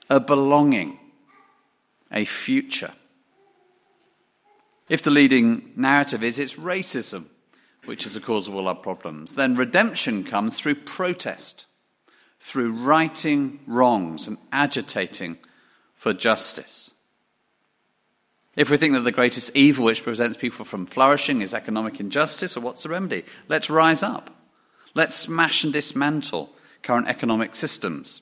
a 0.09 0.21
belonging, 0.21 0.99
a 2.13 2.25
future. 2.25 2.93
If 4.89 5.03
the 5.03 5.11
leading 5.11 5.73
narrative 5.75 6.23
is 6.23 6.39
it's 6.39 6.55
racism, 6.55 7.27
which 7.85 8.07
is 8.07 8.15
the 8.15 8.21
cause 8.21 8.47
of 8.47 8.55
all 8.55 8.69
our 8.69 8.75
problems. 8.77 9.35
Then 9.35 9.57
redemption 9.57 10.23
comes 10.23 10.57
through 10.57 10.77
protest, 10.77 11.67
through 12.39 12.73
righting 12.73 13.59
wrongs 13.67 14.29
and 14.29 14.39
agitating 14.53 15.39
for 15.97 16.13
justice. 16.13 16.93
If 18.61 18.69
we 18.69 18.77
think 18.77 18.93
that 18.93 19.05
the 19.05 19.11
greatest 19.11 19.53
evil 19.55 19.87
which 19.87 20.05
prevents 20.05 20.37
people 20.37 20.67
from 20.67 20.85
flourishing 20.85 21.41
is 21.41 21.55
economic 21.55 21.99
injustice, 21.99 22.59
or 22.59 22.61
what's 22.61 22.83
the 22.83 22.91
remedy? 22.91 23.25
Let's 23.49 23.71
rise 23.71 24.03
up. 24.03 24.29
Let's 24.95 25.15
smash 25.15 25.65
and 25.65 25.73
dismantle 25.73 26.51
current 26.83 27.09
economic 27.09 27.55
systems 27.55 28.21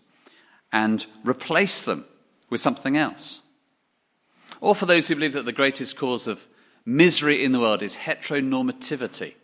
and 0.73 1.05
replace 1.25 1.83
them 1.83 2.05
with 2.51 2.61
something 2.61 2.97
else. 2.97 3.41
Or 4.61 4.77
for 4.77 4.87
those 4.87 5.09
who 5.09 5.17
believe 5.17 5.33
that 5.33 5.45
the 5.45 5.51
greatest 5.51 5.97
cause 5.97 6.29
of 6.29 6.41
misery 6.87 7.43
in 7.43 7.51
the 7.51 7.59
world 7.59 7.83
is 7.83 7.97
heteronormativity, 7.97 9.35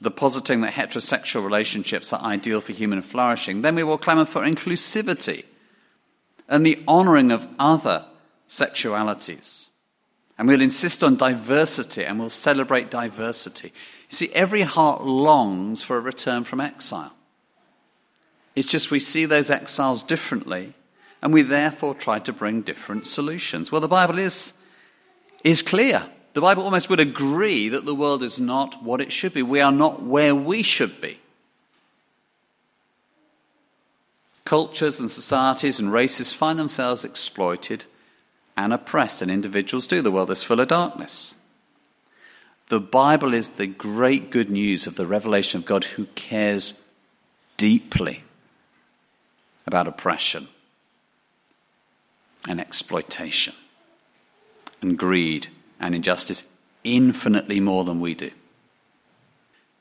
the 0.00 0.12
positing 0.12 0.60
that 0.60 0.74
heterosexual 0.74 1.42
relationships 1.42 2.12
are 2.12 2.22
ideal 2.22 2.60
for 2.60 2.70
human 2.70 3.02
flourishing, 3.02 3.62
then 3.62 3.74
we 3.74 3.82
will 3.82 3.98
clamour 3.98 4.24
for 4.24 4.42
inclusivity 4.42 5.46
and 6.48 6.64
the 6.64 6.78
honouring 6.86 7.32
of 7.32 7.44
other 7.58 8.06
sexualities. 8.50 9.66
And 10.36 10.48
we'll 10.48 10.60
insist 10.60 11.04
on 11.04 11.16
diversity 11.16 12.04
and 12.04 12.18
we'll 12.18 12.30
celebrate 12.30 12.90
diversity. 12.90 13.72
You 14.08 14.16
see, 14.16 14.30
every 14.32 14.62
heart 14.62 15.04
longs 15.04 15.82
for 15.82 15.96
a 15.96 16.00
return 16.00 16.44
from 16.44 16.60
exile. 16.60 17.12
It's 18.56 18.68
just 18.68 18.90
we 18.90 19.00
see 19.00 19.26
those 19.26 19.50
exiles 19.50 20.02
differently 20.02 20.74
and 21.22 21.32
we 21.32 21.42
therefore 21.42 21.94
try 21.94 22.18
to 22.20 22.32
bring 22.32 22.62
different 22.62 23.06
solutions. 23.06 23.70
Well, 23.70 23.80
the 23.80 23.88
Bible 23.88 24.18
is, 24.18 24.52
is 25.44 25.62
clear. 25.62 26.06
the 26.32 26.40
Bible 26.40 26.64
almost 26.64 26.88
would 26.88 27.00
agree 27.00 27.68
that 27.68 27.84
the 27.84 27.94
world 27.94 28.22
is 28.22 28.40
not 28.40 28.82
what 28.82 29.00
it 29.00 29.12
should 29.12 29.34
be. 29.34 29.42
We 29.42 29.60
are 29.60 29.72
not 29.72 30.02
where 30.02 30.34
we 30.34 30.62
should 30.62 31.00
be. 31.00 31.20
Cultures 34.44 34.98
and 34.98 35.10
societies 35.10 35.78
and 35.78 35.92
races 35.92 36.32
find 36.32 36.58
themselves 36.58 37.04
exploited 37.04 37.84
and 38.56 38.72
oppressed, 38.72 39.22
and 39.22 39.30
individuals 39.30 39.86
do. 39.86 40.02
The 40.02 40.10
world 40.10 40.30
is 40.30 40.42
full 40.42 40.60
of 40.60 40.68
darkness. 40.68 41.34
The 42.68 42.80
Bible 42.80 43.34
is 43.34 43.50
the 43.50 43.66
great 43.66 44.30
good 44.30 44.50
news 44.50 44.86
of 44.86 44.94
the 44.94 45.06
revelation 45.06 45.60
of 45.60 45.66
God 45.66 45.84
who 45.84 46.06
cares 46.14 46.74
deeply 47.56 48.22
about 49.66 49.88
oppression 49.88 50.48
and 52.48 52.60
exploitation 52.60 53.54
and 54.80 54.98
greed 54.98 55.48
and 55.78 55.94
injustice 55.94 56.44
infinitely 56.84 57.60
more 57.60 57.84
than 57.84 58.00
we 58.00 58.14
do. 58.14 58.30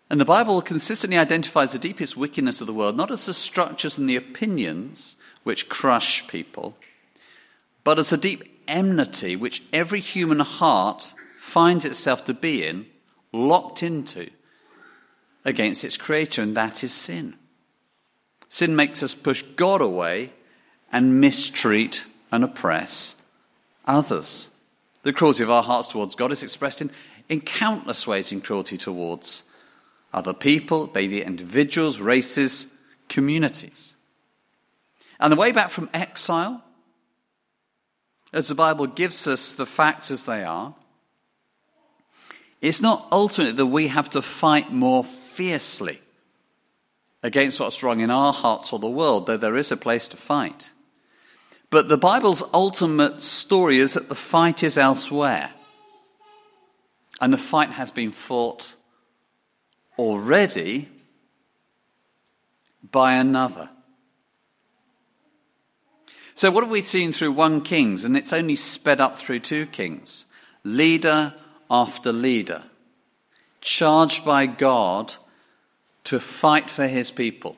And 0.10 0.20
the 0.20 0.26
Bible 0.26 0.62
consistently 0.62 1.18
identifies 1.18 1.72
the 1.72 1.80
deepest 1.80 2.18
wickedness 2.18 2.60
of 2.60 2.68
the 2.68 2.74
world 2.74 2.98
not 2.98 3.12
as 3.12 3.26
the 3.26 3.34
structures 3.34 3.98
and 3.98 4.10
the 4.10 4.16
opinions 4.16 5.16
which 5.44 5.70
crush 5.70 6.28
people, 6.28 6.76
but 7.90 7.98
as 7.98 8.14
a 8.14 8.18
deep 8.18 8.44
enmity 8.68 9.36
which 9.36 9.64
every 9.74 10.00
human 10.00 10.40
heart 10.40 11.12
finds 11.42 11.86
itself 11.86 12.24
to 12.24 12.36
be 12.36 12.64
in, 12.64 12.86
locked 13.34 13.82
into, 13.82 14.30
against 15.44 15.84
its 15.84 15.98
creator, 15.98 16.44
and 16.44 16.56
that 16.56 16.84
is 16.84 16.94
sin. 16.94 17.34
Sin 18.48 18.76
makes 18.76 19.02
us 19.02 19.16
push 19.16 19.42
God 19.56 19.82
away 19.82 20.32
and 20.92 21.20
mistreat 21.20 22.06
and 22.32 22.44
oppress 22.44 23.16
others. 23.86 24.50
The 25.02 25.12
cruelty 25.12 25.42
of 25.42 25.50
our 25.50 25.64
hearts 25.64 25.88
towards 25.88 26.14
God 26.14 26.32
is 26.32 26.44
expressed 26.44 26.82
in, 26.82 26.92
in 27.28 27.42
countless 27.42 28.06
ways 28.06 28.32
in 28.32 28.42
cruelty 28.42 28.78
towards 28.78 29.42
other 30.14 30.36
people, 30.36 30.86
be 30.86 31.08
they 31.08 31.26
individuals, 31.26 32.00
races, 32.00 32.68
communities. 33.08 33.96
And 35.20 35.34
the 35.34 35.38
way 35.38 35.52
back 35.52 35.72
from 35.72 35.90
exile, 35.92 36.64
as 38.32 38.48
the 38.48 38.56
Bible 38.56 38.88
gives 38.88 39.28
us 39.28 39.54
the 39.54 39.66
facts 39.66 40.12
as 40.12 40.26
they 40.26 40.44
are, 40.44 40.76
it's 42.62 42.82
not 42.82 43.08
ultimately 43.12 43.56
that 43.56 43.66
we 43.66 43.88
have 43.88 44.10
to 44.12 44.22
fight 44.22 44.72
more 44.72 45.06
fiercely 45.34 46.02
against 47.24 47.60
what's 47.60 47.84
wrong 47.84 48.02
in 48.02 48.12
our 48.12 48.34
hearts 48.34 48.72
or 48.72 48.80
the 48.80 48.88
world, 48.88 49.26
though 49.26 49.38
there 49.38 49.58
is 49.58 49.72
a 49.72 49.78
place 49.78 50.08
to 50.10 50.18
fight. 50.18 50.70
But 51.70 51.88
the 51.88 51.98
Bible's 51.98 52.44
ultimate 52.54 53.22
story 53.22 53.80
is 53.80 53.94
that 53.94 54.10
the 54.10 54.16
fight 54.16 54.64
is 54.64 54.78
elsewhere. 54.78 55.52
And 57.22 57.34
the 57.34 57.38
fight 57.38 57.70
has 57.72 57.92
been 57.92 58.12
fought 58.12 58.74
already 59.98 60.90
by 62.92 63.14
another. 63.14 63.70
So, 66.40 66.50
what 66.50 66.64
have 66.64 66.72
we 66.72 66.84
seen 66.84 67.12
through 67.12 67.34
1 67.34 67.64
Kings? 67.64 68.06
And 68.06 68.16
it's 68.16 68.32
only 68.32 68.56
sped 68.56 69.02
up 69.02 69.20
through 69.20 69.42
2 69.42 69.66
Kings. 69.66 70.24
Leader 70.64 71.34
after 71.70 72.14
leader, 72.14 72.64
charged 73.60 74.24
by 74.24 74.46
God 74.46 75.16
to 76.06 76.18
fight 76.18 76.70
for 76.70 76.88
his 76.88 77.12
people, 77.12 77.58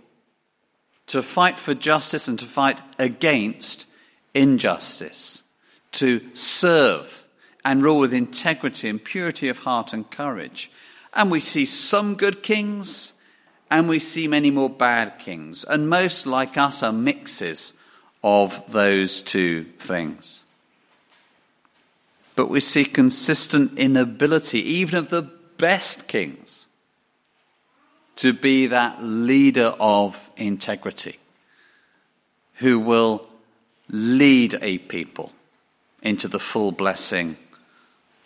to 1.05 1.21
fight 1.21 1.59
for 1.59 1.75
justice 1.75 2.27
and 2.27 2.39
to 2.39 2.45
fight 2.45 2.81
against 2.97 3.85
injustice, 4.33 5.43
to 5.91 6.19
serve 6.33 7.07
and 7.63 7.83
rule 7.83 7.99
with 7.99 8.15
integrity 8.15 8.89
and 8.89 9.03
purity 9.03 9.47
of 9.47 9.59
heart 9.59 9.93
and 9.93 10.09
courage. 10.09 10.71
And 11.13 11.29
we 11.29 11.39
see 11.39 11.67
some 11.67 12.15
good 12.15 12.41
kings 12.41 13.11
and 13.69 13.87
we 13.87 13.99
see 13.99 14.27
many 14.27 14.49
more 14.49 14.71
bad 14.71 15.19
kings. 15.19 15.65
And 15.65 15.87
most, 15.87 16.25
like 16.25 16.57
us, 16.57 16.81
are 16.81 16.91
mixes 16.91 17.73
of 18.23 18.61
those 18.69 19.21
two 19.21 19.65
things. 19.79 20.43
But 22.35 22.49
we 22.49 22.59
see 22.59 22.85
consistent 22.85 23.77
inability, 23.77 24.59
even 24.59 24.95
of 24.97 25.09
the 25.09 25.23
best 25.57 26.07
kings, 26.07 26.67
to 28.17 28.33
be 28.33 28.67
that 28.67 29.03
leader 29.03 29.75
of 29.79 30.17
integrity 30.37 31.19
who 32.55 32.79
will 32.79 33.27
lead 33.89 34.57
a 34.61 34.77
people 34.77 35.31
into 36.01 36.27
the 36.27 36.39
full 36.39 36.71
blessing 36.71 37.35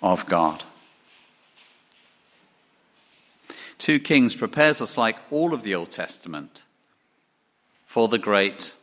of 0.02 0.26
God. 0.28 0.64
2 3.80 4.00
Kings 4.00 4.36
prepares 4.36 4.82
us, 4.82 4.98
like 4.98 5.18
all 5.32 5.54
of 5.54 5.64
the 5.64 5.76
Old 5.76 5.92
Testament, 5.92 6.62
for 7.86 8.08
the 8.08 8.18
great 8.18 8.74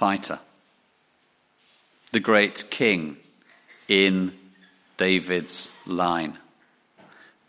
fighter, 0.00 0.38
the 2.12 2.20
great 2.20 2.70
king 2.70 3.18
in 3.86 4.32
David's 4.96 5.68
line, 5.84 6.38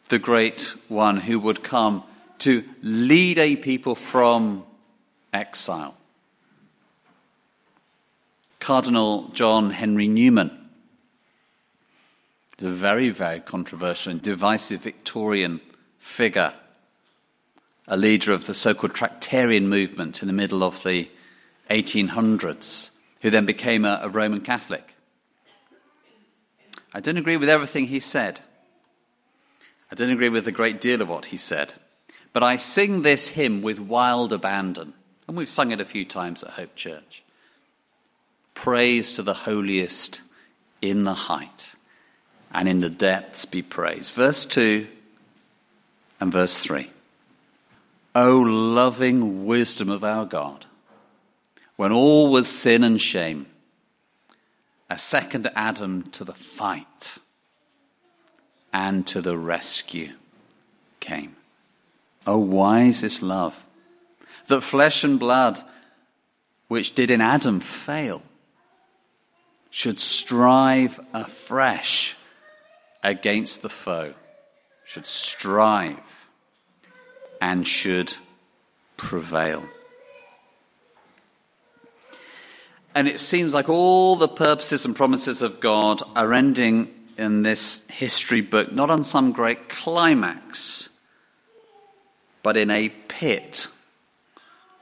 the 0.10 0.20
great 0.20 0.76
one 0.90 1.16
who 1.16 1.40
would 1.40 1.64
come 1.64 2.04
to 2.40 2.62
lead 2.84 3.38
a 3.38 3.56
people 3.56 3.96
from 3.96 4.66
exile. 5.32 5.96
Cardinal 8.60 9.30
John 9.30 9.70
Henry 9.70 10.10
Newman 10.10 10.52
is 12.60 12.66
a 12.66 12.70
very, 12.70 13.12
very 13.12 13.40
controversial 13.40 14.12
and 14.12 14.22
divisive 14.22 14.82
Victorian 14.82 15.62
figure, 16.02 16.54
a 17.88 17.96
leader 17.96 18.34
of 18.34 18.46
the 18.46 18.54
so 18.54 18.74
called 18.74 18.94
Tractarian 18.94 19.70
movement 19.70 20.22
in 20.22 20.28
the 20.28 20.34
middle 20.34 20.66
of 20.66 20.84
the 20.84 21.08
1800s, 21.70 22.90
who 23.22 23.30
then 23.30 23.46
became 23.46 23.86
a, 23.86 24.02
a 24.04 24.10
Roman 24.10 24.42
Catholic. 24.42 24.94
I 26.94 27.00
don't 27.00 27.18
agree 27.18 27.38
with 27.38 27.50
everything 27.50 27.88
he 27.88 28.00
said. 28.00 28.40
I 29.92 29.96
don't 29.96 30.12
agree 30.12 30.30
with 30.30 30.48
a 30.48 30.52
great 30.52 30.82
deal 30.82 31.02
of 31.02 31.10
what 31.10 31.26
he 31.26 31.38
said. 31.38 31.74
But 32.34 32.44
I 32.44 32.58
sing 32.58 33.02
this 33.02 33.28
hymn 33.28 33.62
with 33.62 33.80
wild 33.80 34.34
abandon. 34.34 34.94
And 35.28 35.38
we've 35.38 35.50
sung 35.50 35.72
it 35.72 35.82
a 35.82 35.86
few 35.86 36.06
times 36.06 36.44
at 36.44 36.52
Hope 36.52 36.76
Church. 36.76 37.24
Praise 38.54 39.16
to 39.16 39.24
the 39.24 39.34
holiest 39.34 40.22
in 40.82 41.04
the 41.04 41.14
height, 41.14 41.72
and 42.52 42.68
in 42.68 42.80
the 42.80 42.90
depths 42.90 43.46
be 43.46 43.62
praised. 43.62 44.12
Verse 44.14 44.46
2 44.46 44.88
and 46.20 46.32
verse 46.32 46.58
3. 46.58 46.90
O 48.14 48.40
loving 48.40 49.46
wisdom 49.46 49.90
of 49.90 50.04
our 50.04 50.26
God, 50.26 50.66
when 51.82 51.92
all 51.92 52.30
was 52.30 52.48
sin 52.48 52.84
and 52.84 53.02
shame, 53.02 53.48
a 54.88 55.00
second 55.00 55.50
Adam 55.56 56.04
to 56.12 56.24
the 56.24 56.36
fight 56.36 57.18
and 58.72 59.08
to 59.08 59.20
the 59.20 59.36
rescue 59.36 60.14
came. 61.00 61.36
O 62.28 62.38
wisest 62.38 63.24
love, 63.24 63.56
that 64.46 64.62
flesh 64.62 65.04
and 65.04 65.20
blood, 65.20 65.60
which 66.68 66.94
did 66.94 67.10
in 67.10 67.20
Adam 67.20 67.60
fail, 67.60 68.22
should 69.72 70.00
strive 70.00 71.00
afresh 71.16 72.16
against 73.04 73.64
the 73.64 73.70
foe, 73.70 74.14
should 74.86 75.08
strive 75.08 75.98
and 77.42 77.68
should 77.68 78.14
prevail. 78.98 79.66
And 82.94 83.08
it 83.08 83.20
seems 83.20 83.54
like 83.54 83.70
all 83.70 84.16
the 84.16 84.28
purposes 84.28 84.86
and 84.86 84.96
promises 84.96 85.42
of 85.42 85.60
God 85.60 86.02
are 86.16 86.34
ending 86.34 86.94
in 87.18 87.44
this 87.44 87.82
history 87.88 88.42
book, 88.42 88.72
not 88.72 88.90
on 88.90 89.04
some 89.04 89.32
great 89.32 89.70
climax, 89.70 90.90
but 92.44 92.58
in 92.58 92.70
a 92.70 92.90
pit 92.90 93.68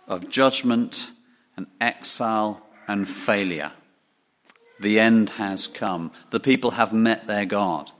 of 0.07 0.29
judgment 0.29 1.11
and 1.55 1.67
exile 1.79 2.65
and 2.87 3.07
failure. 3.07 3.71
The 4.79 4.99
end 4.99 5.29
has 5.31 5.67
come. 5.67 6.11
The 6.31 6.39
people 6.39 6.71
have 6.71 6.93
met 6.93 7.27
their 7.27 7.45
God. 7.45 7.91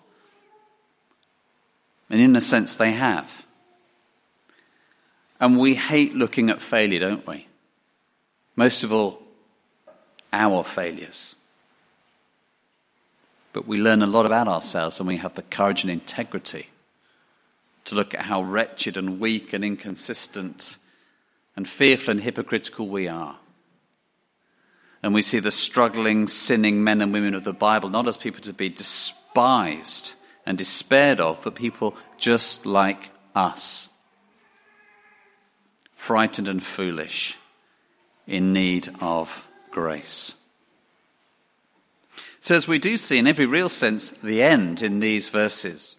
And 2.09 2.19
in 2.19 2.35
a 2.35 2.41
sense, 2.41 2.75
they 2.75 2.93
have. 2.93 3.29
And 5.39 5.59
we 5.59 5.75
hate 5.75 6.15
looking 6.15 6.49
at 6.49 6.61
failure, 6.61 6.99
don't 6.99 7.27
we? 7.27 7.47
Most 8.55 8.83
of 8.83 8.91
all, 8.91 9.21
our 10.31 10.63
failures. 10.63 11.35
But 13.53 13.67
we 13.67 13.77
learn 13.77 14.01
a 14.01 14.07
lot 14.07 14.25
about 14.25 14.47
ourselves 14.47 14.99
and 14.99 15.07
we 15.07 15.17
have 15.17 15.35
the 15.35 15.41
courage 15.41 15.83
and 15.83 15.91
integrity 15.91 16.69
to 17.85 17.95
look 17.95 18.13
at 18.13 18.21
how 18.21 18.43
wretched 18.43 18.97
and 18.97 19.19
weak 19.19 19.53
and 19.53 19.63
inconsistent 19.63 20.77
and 21.55 21.67
fearful 21.67 22.11
and 22.11 22.21
hypocritical 22.21 22.87
we 22.87 23.07
are. 23.07 23.35
And 25.01 25.13
we 25.13 25.21
see 25.21 25.39
the 25.39 25.51
struggling, 25.51 26.27
sinning 26.27 26.83
men 26.83 27.01
and 27.01 27.13
women 27.13 27.33
of 27.33 27.43
the 27.43 27.53
Bible 27.53 27.89
not 27.89 28.07
as 28.07 28.17
people 28.17 28.41
to 28.41 28.53
be 28.53 28.69
despised 28.69 30.13
and 30.45 30.57
despaired 30.57 31.19
of 31.19 31.39
but 31.43 31.55
people 31.55 31.95
just 32.17 32.65
like 32.65 33.09
us. 33.33 33.87
Frightened 35.95 36.47
and 36.47 36.63
foolish, 36.63 37.37
in 38.27 38.53
need 38.53 38.89
of 39.01 39.29
grace. 39.71 40.33
So, 42.41 42.55
as 42.55 42.67
we 42.67 42.79
do 42.79 42.97
see 42.97 43.17
in 43.17 43.27
every 43.27 43.45
real 43.45 43.69
sense 43.69 44.11
the 44.23 44.41
end 44.41 44.81
in 44.81 44.99
these 44.99 45.29
verses, 45.29 45.97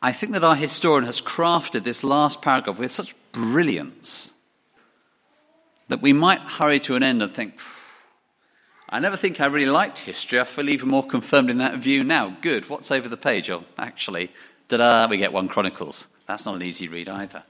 I 0.00 0.12
think 0.12 0.32
that 0.32 0.44
our 0.44 0.56
historian 0.56 1.04
has 1.04 1.20
crafted 1.20 1.84
this 1.84 2.02
last 2.02 2.40
paragraph 2.42 2.78
with 2.78 2.92
such 2.92 3.14
brilliance 3.32 4.30
that 5.88 6.02
we 6.02 6.12
might 6.12 6.40
hurry 6.40 6.80
to 6.80 6.96
an 6.96 7.02
end 7.02 7.22
and 7.22 7.34
think, 7.34 7.54
I 8.88 9.00
never 9.00 9.16
think 9.16 9.40
I 9.40 9.46
really 9.46 9.70
liked 9.70 9.98
history. 9.98 10.40
I 10.40 10.44
feel 10.44 10.68
even 10.68 10.88
more 10.88 11.06
confirmed 11.06 11.50
in 11.50 11.58
that 11.58 11.78
view 11.78 12.04
now. 12.04 12.36
Good. 12.40 12.68
What's 12.68 12.90
over 12.90 13.08
the 13.08 13.16
page? 13.16 13.50
Oh, 13.50 13.64
actually, 13.78 14.30
da 14.68 14.76
da, 14.78 15.08
we 15.08 15.16
get 15.16 15.32
1 15.32 15.48
Chronicles. 15.48 16.06
That's 16.26 16.44
not 16.44 16.56
an 16.56 16.62
easy 16.62 16.88
read 16.88 17.08
either. 17.08 17.42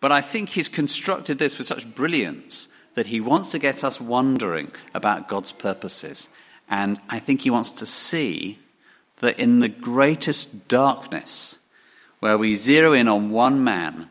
But 0.00 0.12
I 0.12 0.20
think 0.20 0.50
he's 0.50 0.68
constructed 0.68 1.38
this 1.38 1.56
with 1.58 1.66
such 1.66 1.94
brilliance 1.94 2.68
that 2.96 3.06
he 3.06 3.20
wants 3.20 3.50
to 3.50 3.58
get 3.58 3.84
us 3.84 4.00
wondering 4.00 4.72
about 4.94 5.28
God's 5.28 5.52
purposes. 5.52 6.28
And 6.68 6.98
I 7.08 7.20
think 7.20 7.42
he 7.42 7.50
wants 7.50 7.70
to 7.72 7.86
see 7.86 8.58
that 9.20 9.38
in 9.38 9.60
the 9.60 9.68
greatest 9.68 10.66
darkness, 10.66 11.56
where 12.20 12.38
we 12.38 12.56
zero 12.56 12.94
in 12.94 13.06
on 13.06 13.30
one 13.30 13.62
man, 13.62 14.08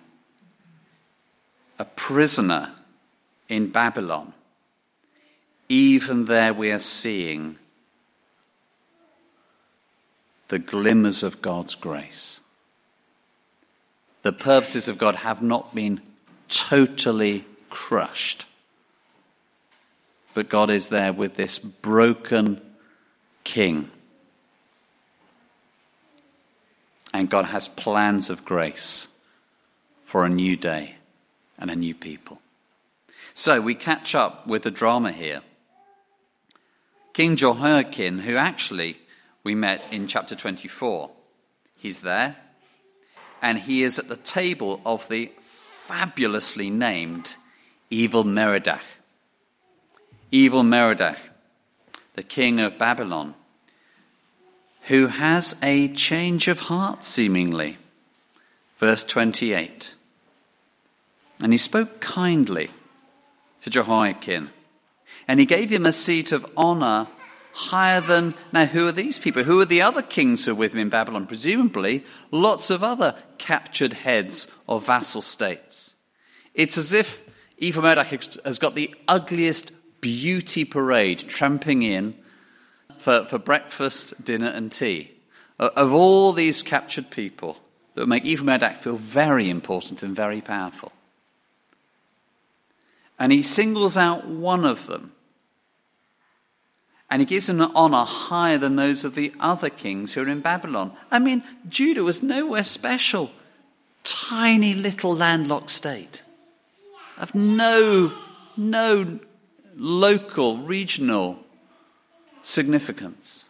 a 1.79 1.85
prisoner 1.85 2.73
in 3.49 3.71
Babylon, 3.71 4.33
even 5.67 6.25
there 6.25 6.53
we 6.53 6.69
are 6.69 6.79
seeing 6.79 7.57
the 10.47 10.59
glimmers 10.59 11.23
of 11.23 11.41
God's 11.41 11.73
grace. 11.73 12.39
The 14.21 14.31
purposes 14.31 14.87
of 14.87 14.99
God 14.99 15.15
have 15.15 15.41
not 15.41 15.73
been 15.73 16.01
totally 16.49 17.45
crushed. 17.71 18.45
But 20.35 20.49
God 20.49 20.69
is 20.69 20.89
there 20.89 21.13
with 21.13 21.35
this 21.35 21.57
broken 21.57 22.61
king. 23.45 23.89
And 27.13 27.29
God 27.29 27.45
has 27.45 27.69
plans 27.69 28.29
of 28.29 28.43
grace 28.43 29.07
for 30.05 30.25
a 30.25 30.29
new 30.29 30.57
day 30.57 30.95
and 31.57 31.71
a 31.71 31.75
new 31.75 31.95
people. 31.95 32.39
So 33.33 33.61
we 33.61 33.75
catch 33.75 34.13
up 34.13 34.45
with 34.45 34.63
the 34.63 34.71
drama 34.71 35.13
here. 35.13 35.41
King 37.13 37.37
Jehoiakim, 37.37 38.19
who 38.19 38.35
actually 38.35 38.97
we 39.45 39.55
met 39.55 39.93
in 39.93 40.07
chapter 40.07 40.35
24, 40.35 41.11
he's 41.77 42.01
there, 42.01 42.35
and 43.41 43.57
he 43.57 43.83
is 43.83 43.99
at 43.99 44.09
the 44.09 44.17
table 44.17 44.81
of 44.85 45.07
the 45.07 45.31
fabulously 45.87 46.69
named 46.69 47.35
Evil 47.89 48.25
Merodach. 48.25 48.81
Evil 50.35 50.63
Merodach, 50.63 51.17
the 52.15 52.21
king 52.23 52.59
of 52.59 52.77
Babylon, 52.77 53.35
who 54.87 55.07
has 55.07 55.55
a 55.63 55.87
change 55.93 56.49
of 56.49 56.59
heart 56.59 57.05
seemingly. 57.05 57.77
Verse 58.77 59.05
28. 59.05 59.95
And 61.39 61.53
he 61.53 61.57
spoke 61.57 62.01
kindly 62.01 62.69
to 63.63 63.69
Jehoiakim 63.69 64.49
and 65.25 65.39
he 65.39 65.45
gave 65.45 65.69
him 65.69 65.85
a 65.85 65.93
seat 65.93 66.33
of 66.33 66.45
honor 66.57 67.07
higher 67.53 68.01
than. 68.01 68.33
Now, 68.51 68.65
who 68.65 68.89
are 68.89 68.91
these 68.91 69.17
people? 69.17 69.45
Who 69.45 69.61
are 69.61 69.65
the 69.65 69.83
other 69.83 70.01
kings 70.01 70.43
who 70.43 70.51
are 70.51 70.55
with 70.55 70.73
him 70.73 70.79
in 70.79 70.89
Babylon? 70.89 71.27
Presumably, 71.27 72.03
lots 72.31 72.69
of 72.69 72.83
other 72.83 73.15
captured 73.37 73.93
heads 73.93 74.49
of 74.67 74.85
vassal 74.85 75.21
states. 75.21 75.93
It's 76.53 76.77
as 76.77 76.91
if 76.91 77.21
Evil 77.57 77.83
Merodach 77.83 78.43
has 78.43 78.59
got 78.59 78.75
the 78.75 78.93
ugliest 79.07 79.71
beauty 80.01 80.65
parade 80.65 81.19
tramping 81.27 81.81
in 81.81 82.15
for, 82.99 83.25
for 83.25 83.37
breakfast, 83.37 84.13
dinner, 84.23 84.47
and 84.47 84.71
tea. 84.71 85.11
Of 85.57 85.93
all 85.93 86.33
these 86.33 86.63
captured 86.63 87.09
people 87.09 87.57
that 87.95 88.07
make 88.07 88.25
Evil 88.25 88.45
Merodach 88.45 88.83
feel 88.83 88.97
very 88.97 89.49
important 89.49 90.03
and 90.03 90.15
very 90.15 90.41
powerful. 90.41 90.91
And 93.17 93.31
he 93.31 93.43
singles 93.43 93.95
out 93.95 94.27
one 94.27 94.65
of 94.65 94.87
them. 94.87 95.13
And 97.09 97.21
he 97.21 97.25
gives 97.25 97.47
him 97.47 97.61
an 97.61 97.71
honor 97.73 98.03
higher 98.03 98.57
than 98.57 98.75
those 98.75 99.05
of 99.05 99.15
the 99.15 99.33
other 99.39 99.69
kings 99.69 100.13
who 100.13 100.23
are 100.23 100.27
in 100.27 100.41
Babylon. 100.41 100.91
I 101.11 101.19
mean, 101.19 101.43
Judah 101.69 102.03
was 102.03 102.21
nowhere 102.21 102.63
special. 102.63 103.31
Tiny 104.03 104.73
little 104.73 105.15
landlocked 105.15 105.69
state 105.69 106.21
of 107.17 107.33
no, 107.33 108.11
no 108.57 109.19
local, 109.75 110.57
regional 110.57 111.39
significance. 112.43 113.45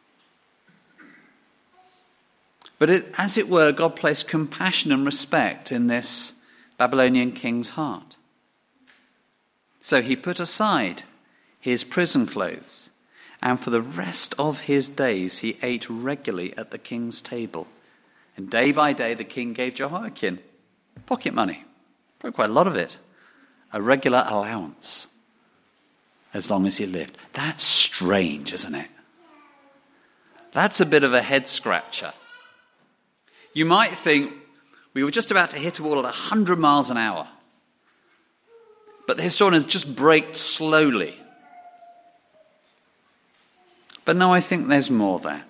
But 2.77 2.89
it, 2.89 3.13
as 3.17 3.37
it 3.37 3.47
were, 3.47 3.71
God 3.71 3.95
placed 3.95 4.27
compassion 4.27 4.91
and 4.91 5.05
respect 5.05 5.71
in 5.71 5.87
this 5.87 6.33
Babylonian 6.77 7.31
king's 7.31 7.69
heart. 7.69 8.17
So 9.81 10.01
he 10.01 10.15
put 10.15 10.39
aside 10.39 11.03
his 11.59 11.83
prison 11.83 12.27
clothes, 12.27 12.89
and 13.41 13.59
for 13.59 13.69
the 13.69 13.81
rest 13.81 14.33
of 14.37 14.61
his 14.61 14.89
days 14.89 15.39
he 15.39 15.57
ate 15.61 15.89
regularly 15.89 16.55
at 16.57 16.71
the 16.71 16.77
king's 16.77 17.21
table. 17.21 17.67
And 18.35 18.49
day 18.49 18.71
by 18.71 18.93
day 18.93 19.13
the 19.13 19.23
king 19.23 19.53
gave 19.53 19.75
Jehoiakim 19.75 20.39
pocket 21.05 21.33
money, 21.33 21.63
probably 22.19 22.35
quite 22.35 22.49
a 22.49 22.53
lot 22.53 22.67
of 22.67 22.75
it, 22.75 22.97
a 23.71 23.81
regular 23.81 24.25
allowance, 24.27 25.07
as 26.35 26.51
long 26.51 26.67
as 26.67 26.75
he 26.77 26.85
lived. 26.85 27.17
That's 27.33 27.63
strange, 27.63 28.51
isn't 28.51 28.75
it? 28.75 28.89
That's 30.53 30.81
a 30.81 30.85
bit 30.85 31.05
of 31.05 31.13
a 31.13 31.21
head 31.21 31.47
scratcher. 31.47 32.13
You 33.53 33.63
might 33.63 33.97
think 33.97 34.33
we 34.93 35.05
were 35.05 35.11
just 35.11 35.31
about 35.31 35.51
to 35.51 35.57
hit 35.57 35.79
a 35.79 35.83
wall 35.83 35.97
at 35.97 36.03
100 36.03 36.59
miles 36.59 36.91
an 36.91 36.97
hour. 36.97 37.25
But 39.07 39.15
the 39.15 39.23
historian 39.23 39.53
has 39.53 39.63
just 39.63 39.95
braked 39.95 40.35
slowly. 40.35 41.17
But 44.03 44.17
no, 44.17 44.33
I 44.33 44.41
think 44.41 44.67
there's 44.67 44.89
more 44.89 45.19
there. 45.19 45.43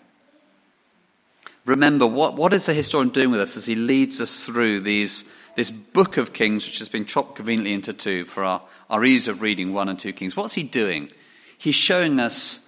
Remember, 1.66 2.06
what, 2.06 2.36
what 2.36 2.54
is 2.54 2.68
the 2.68 2.76
historian 2.76 3.10
doing 3.10 3.32
with 3.32 3.42
us 3.42 3.58
as 3.58 3.66
he 3.66 3.74
leads 3.74 4.22
us 4.22 4.44
through 4.44 4.82
these, 4.82 5.24
this 5.56 5.72
book 5.72 6.18
of 6.18 6.34
Kings, 6.34 6.66
which 6.66 6.80
has 6.80 6.90
been 6.90 7.06
chopped 7.06 7.36
conveniently 7.36 7.74
into 7.74 7.94
two 7.94 8.26
for 8.26 8.44
our, 8.44 8.62
our 8.90 9.04
ease 9.04 9.28
of 9.28 9.42
reading 9.42 9.74
1 9.74 9.90
and 9.90 10.00
2 10.00 10.14
Kings? 10.14 10.36
What's 10.36 10.54
he 10.54 10.64
doing? 10.64 11.10
He's 11.58 11.76
showing 11.76 12.20
us 12.20 12.60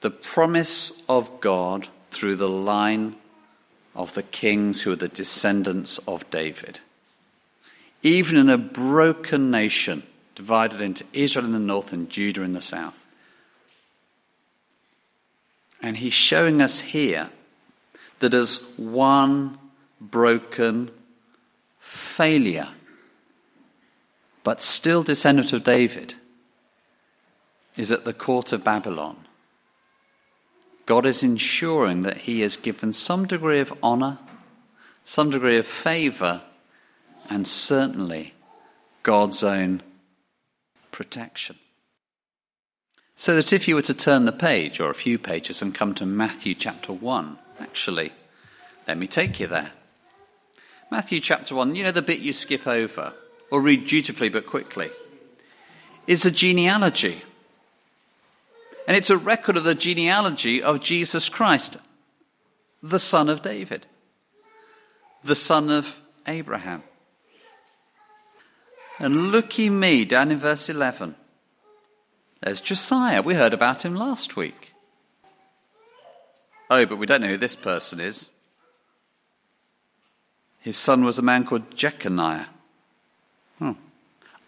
the 0.00 0.10
promise 0.10 0.92
of 1.08 1.40
God 1.40 1.88
through 2.10 2.36
the 2.36 2.48
line 2.48 3.16
of 3.94 4.14
the 4.14 4.22
kings 4.22 4.80
who 4.80 4.92
are 4.92 4.96
the 4.96 5.08
descendants 5.08 5.98
of 6.06 6.28
David 6.30 6.80
even 8.02 8.36
in 8.36 8.48
a 8.48 8.58
broken 8.58 9.50
nation 9.50 10.02
divided 10.34 10.80
into 10.80 11.04
Israel 11.12 11.44
in 11.44 11.52
the 11.52 11.58
north 11.58 11.92
and 11.92 12.10
Judah 12.10 12.42
in 12.42 12.52
the 12.52 12.60
south. 12.60 12.98
And 15.80 15.96
he's 15.96 16.14
showing 16.14 16.62
us 16.62 16.80
here 16.80 17.30
that 18.20 18.34
as 18.34 18.56
one 18.76 19.58
broken 20.00 20.90
failure, 21.92 22.68
but 24.42 24.62
still 24.62 25.02
descendant 25.02 25.52
of 25.52 25.62
David, 25.64 26.14
is 27.76 27.92
at 27.92 28.04
the 28.04 28.12
court 28.12 28.52
of 28.52 28.64
Babylon. 28.64 29.16
God 30.86 31.06
is 31.06 31.22
ensuring 31.22 32.02
that 32.02 32.18
he 32.18 32.40
has 32.40 32.56
given 32.56 32.92
some 32.92 33.26
degree 33.26 33.60
of 33.60 33.72
honor, 33.82 34.18
some 35.04 35.30
degree 35.30 35.58
of 35.58 35.66
favor 35.66 36.42
and 37.28 37.46
certainly 37.46 38.34
God's 39.02 39.42
own 39.42 39.82
protection. 40.90 41.56
So 43.16 43.36
that 43.36 43.52
if 43.52 43.68
you 43.68 43.74
were 43.74 43.82
to 43.82 43.94
turn 43.94 44.24
the 44.24 44.32
page, 44.32 44.80
or 44.80 44.90
a 44.90 44.94
few 44.94 45.18
pages, 45.18 45.62
and 45.62 45.74
come 45.74 45.94
to 45.94 46.06
Matthew 46.06 46.54
chapter 46.54 46.92
1, 46.92 47.38
actually, 47.60 48.12
let 48.88 48.98
me 48.98 49.06
take 49.06 49.38
you 49.38 49.46
there. 49.46 49.70
Matthew 50.92 51.20
chapter 51.20 51.54
1, 51.54 51.74
you 51.74 51.84
know 51.84 51.90
the 51.90 52.02
bit 52.02 52.18
you 52.18 52.34
skip 52.34 52.66
over, 52.66 53.14
or 53.50 53.62
read 53.62 53.86
dutifully 53.86 54.28
but 54.28 54.44
quickly, 54.44 54.90
is 56.06 56.26
a 56.26 56.30
genealogy. 56.30 57.22
And 58.86 58.94
it's 58.94 59.08
a 59.08 59.16
record 59.16 59.56
of 59.56 59.64
the 59.64 59.74
genealogy 59.74 60.62
of 60.62 60.82
Jesus 60.82 61.30
Christ, 61.30 61.78
the 62.82 62.98
son 62.98 63.30
of 63.30 63.40
David, 63.40 63.86
the 65.24 65.34
son 65.34 65.70
of 65.70 65.86
Abraham. 66.26 66.82
And 68.98 69.32
looky 69.32 69.70
me 69.70 70.04
down 70.04 70.30
in 70.30 70.40
verse 70.40 70.68
11. 70.68 71.14
There's 72.42 72.60
Josiah. 72.60 73.22
We 73.22 73.32
heard 73.32 73.54
about 73.54 73.82
him 73.82 73.94
last 73.94 74.36
week. 74.36 74.74
Oh, 76.68 76.84
but 76.84 76.98
we 76.98 77.06
don't 77.06 77.22
know 77.22 77.28
who 77.28 77.38
this 77.38 77.56
person 77.56 77.98
is. 77.98 78.28
His 80.62 80.76
son 80.76 81.04
was 81.04 81.18
a 81.18 81.22
man 81.22 81.44
called 81.44 81.76
Jeconiah. 81.76 82.46
Oh. 83.60 83.76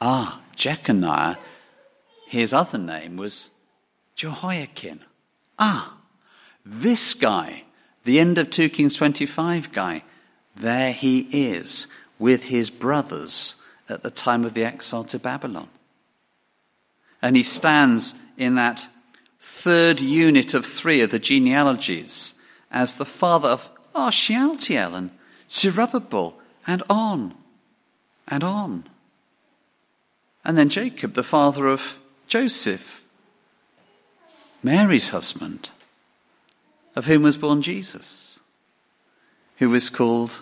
Ah, 0.01 0.41
Jeconiah. 0.55 1.39
His 2.29 2.53
other 2.53 2.79
name 2.79 3.17
was 3.17 3.51
Jehoiakim. 4.15 5.01
Ah, 5.59 5.97
this 6.65 7.15
guy, 7.15 7.65
the 8.05 8.21
end 8.21 8.39
of 8.39 8.51
2 8.51 8.71
Kings 8.71 8.95
25 8.95 9.73
guy, 9.73 10.05
there 10.57 10.93
he 10.93 11.19
is 11.33 11.89
with 12.19 12.45
his 12.45 12.71
brothers 12.71 13.57
at 13.89 14.03
the 14.03 14.11
time 14.11 14.45
of 14.45 14.55
the 14.55 14.65
exile 14.65 15.05
to 15.05 15.19
Babylon. 15.19 15.69
And 17.21 17.35
he 17.35 17.43
stands 17.43 18.15
in 18.37 18.55
that 18.55 18.87
third 19.41 20.01
unit 20.01 20.55
of 20.55 20.65
three 20.65 21.01
of 21.01 21.11
the 21.11 21.19
genealogies 21.19 22.35
as 22.71 22.95
the 22.95 23.05
father 23.05 23.59
of 23.95 24.15
Shealtiel 24.15 24.95
and 24.95 25.11
Zerubbabel 25.55 26.35
and 26.67 26.83
on 26.91 27.35
and 28.27 28.43
on. 28.43 28.89
And 30.45 30.59
then 30.59 30.69
Jacob, 30.69 31.15
the 31.15 31.23
father 31.23 31.69
of 31.69 31.81
Joseph, 32.27 33.01
Mary's 34.63 35.11
husband, 35.11 35.71
of 36.97 37.05
whom 37.05 37.23
was 37.23 37.37
born 37.37 37.63
Jesus, 37.63 38.41
who 39.59 39.71
was 39.71 39.91
called 39.91 40.41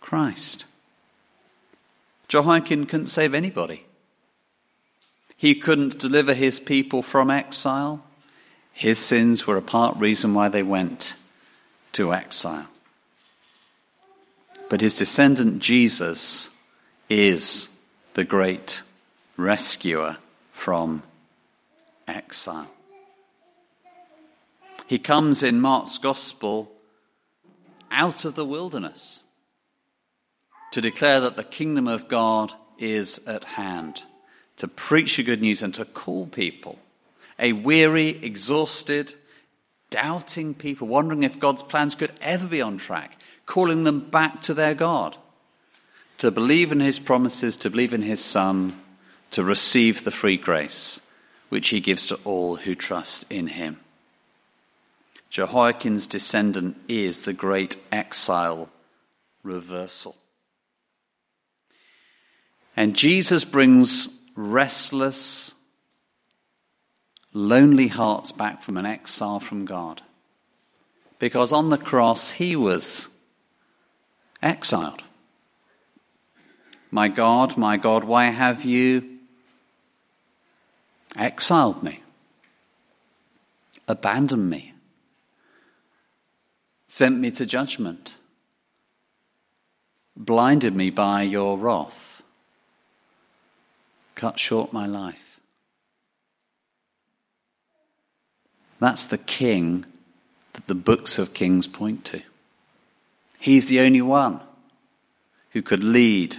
Christ. 0.00 0.64
Jehoiakim 2.28 2.86
couldn't 2.86 3.08
save 3.08 3.34
anybody. 3.34 3.84
He 5.36 5.54
couldn't 5.54 5.98
deliver 5.98 6.34
his 6.34 6.58
people 6.58 7.02
from 7.02 7.30
exile. 7.30 8.02
His 8.72 8.98
sins 8.98 9.46
were 9.46 9.56
a 9.56 9.62
part 9.62 9.96
reason 9.96 10.34
why 10.34 10.48
they 10.48 10.62
went 10.62 11.14
to 11.92 12.12
exile. 12.12 12.66
But 14.68 14.80
his 14.80 14.96
descendant 14.96 15.60
Jesus 15.60 16.48
is 17.08 17.68
the 18.14 18.24
great 18.24 18.82
rescuer 19.36 20.18
from 20.52 21.02
exile. 22.06 22.68
He 24.86 24.98
comes 24.98 25.42
in 25.42 25.60
Mark's 25.60 25.98
gospel 25.98 26.70
out 27.90 28.24
of 28.24 28.34
the 28.34 28.44
wilderness 28.44 29.20
to 30.72 30.80
declare 30.80 31.20
that 31.20 31.36
the 31.36 31.44
kingdom 31.44 31.88
of 31.88 32.08
God 32.08 32.52
is 32.78 33.20
at 33.26 33.44
hand, 33.44 34.02
to 34.56 34.68
preach 34.68 35.16
the 35.16 35.22
good 35.22 35.40
news 35.40 35.62
and 35.62 35.72
to 35.74 35.84
call 35.84 36.26
people, 36.26 36.78
a 37.38 37.52
weary, 37.52 38.08
exhausted, 38.08 39.14
doubting 39.90 40.54
people, 40.54 40.88
wondering 40.88 41.22
if 41.22 41.38
God's 41.38 41.62
plans 41.62 41.94
could 41.94 42.12
ever 42.20 42.46
be 42.46 42.60
on 42.60 42.78
track, 42.78 43.16
calling 43.46 43.84
them 43.84 44.10
back 44.10 44.42
to 44.42 44.54
their 44.54 44.74
God, 44.74 45.16
to 46.18 46.30
believe 46.30 46.72
in 46.72 46.80
his 46.80 46.98
promises, 46.98 47.56
to 47.58 47.70
believe 47.70 47.94
in 47.94 48.02
his 48.02 48.24
Son, 48.24 48.80
to 49.30 49.44
receive 49.44 50.04
the 50.04 50.10
free 50.10 50.36
grace 50.36 51.00
which 51.48 51.68
he 51.68 51.80
gives 51.80 52.08
to 52.08 52.18
all 52.24 52.56
who 52.56 52.74
trust 52.74 53.24
in 53.30 53.46
him. 53.46 53.78
Jehoiakim's 55.30 56.06
descendant 56.06 56.76
is 56.88 57.22
the 57.22 57.32
great 57.32 57.76
exile 57.92 58.68
reversal. 59.42 60.16
And 62.76 62.96
Jesus 62.96 63.44
brings 63.44 64.08
restless, 64.36 65.52
lonely 67.32 67.88
hearts 67.88 68.32
back 68.32 68.62
from 68.62 68.76
an 68.76 68.86
exile 68.86 69.40
from 69.40 69.64
God. 69.64 70.02
Because 71.18 71.52
on 71.52 71.70
the 71.70 71.78
cross, 71.78 72.30
he 72.30 72.56
was 72.56 73.08
exiled. 74.42 75.02
My 76.90 77.08
God, 77.08 77.56
my 77.56 77.76
God, 77.76 78.04
why 78.04 78.26
have 78.26 78.64
you 78.64 79.18
exiled 81.16 81.82
me? 81.82 82.02
Abandoned 83.86 84.48
me? 84.48 84.74
Sent 86.86 87.18
me 87.18 87.30
to 87.32 87.44
judgment? 87.44 88.14
Blinded 90.16 90.74
me 90.74 90.90
by 90.90 91.22
your 91.22 91.58
wrath? 91.58 92.18
cut 94.18 94.38
short 94.38 94.72
my 94.72 94.84
life. 94.84 95.27
That's 98.80 99.06
the 99.06 99.18
king 99.18 99.84
that 100.52 100.66
the 100.66 100.74
books 100.74 101.18
of 101.18 101.34
Kings 101.34 101.66
point 101.66 102.04
to. 102.06 102.22
He's 103.40 103.66
the 103.66 103.80
only 103.80 104.02
one 104.02 104.40
who 105.50 105.62
could 105.62 105.84
lead 105.84 106.36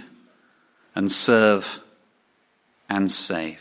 and 0.94 1.10
serve 1.10 1.66
and 2.88 3.10
save. 3.10 3.60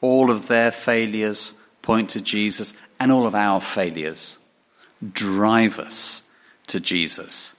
All 0.00 0.30
of 0.30 0.48
their 0.48 0.72
failures 0.72 1.52
point 1.82 2.10
to 2.10 2.20
Jesus, 2.20 2.72
and 3.00 3.10
all 3.10 3.26
of 3.26 3.34
our 3.34 3.60
failures 3.60 4.38
drive 5.12 5.78
us 5.78 6.22
to 6.68 6.78
Jesus 6.78 7.52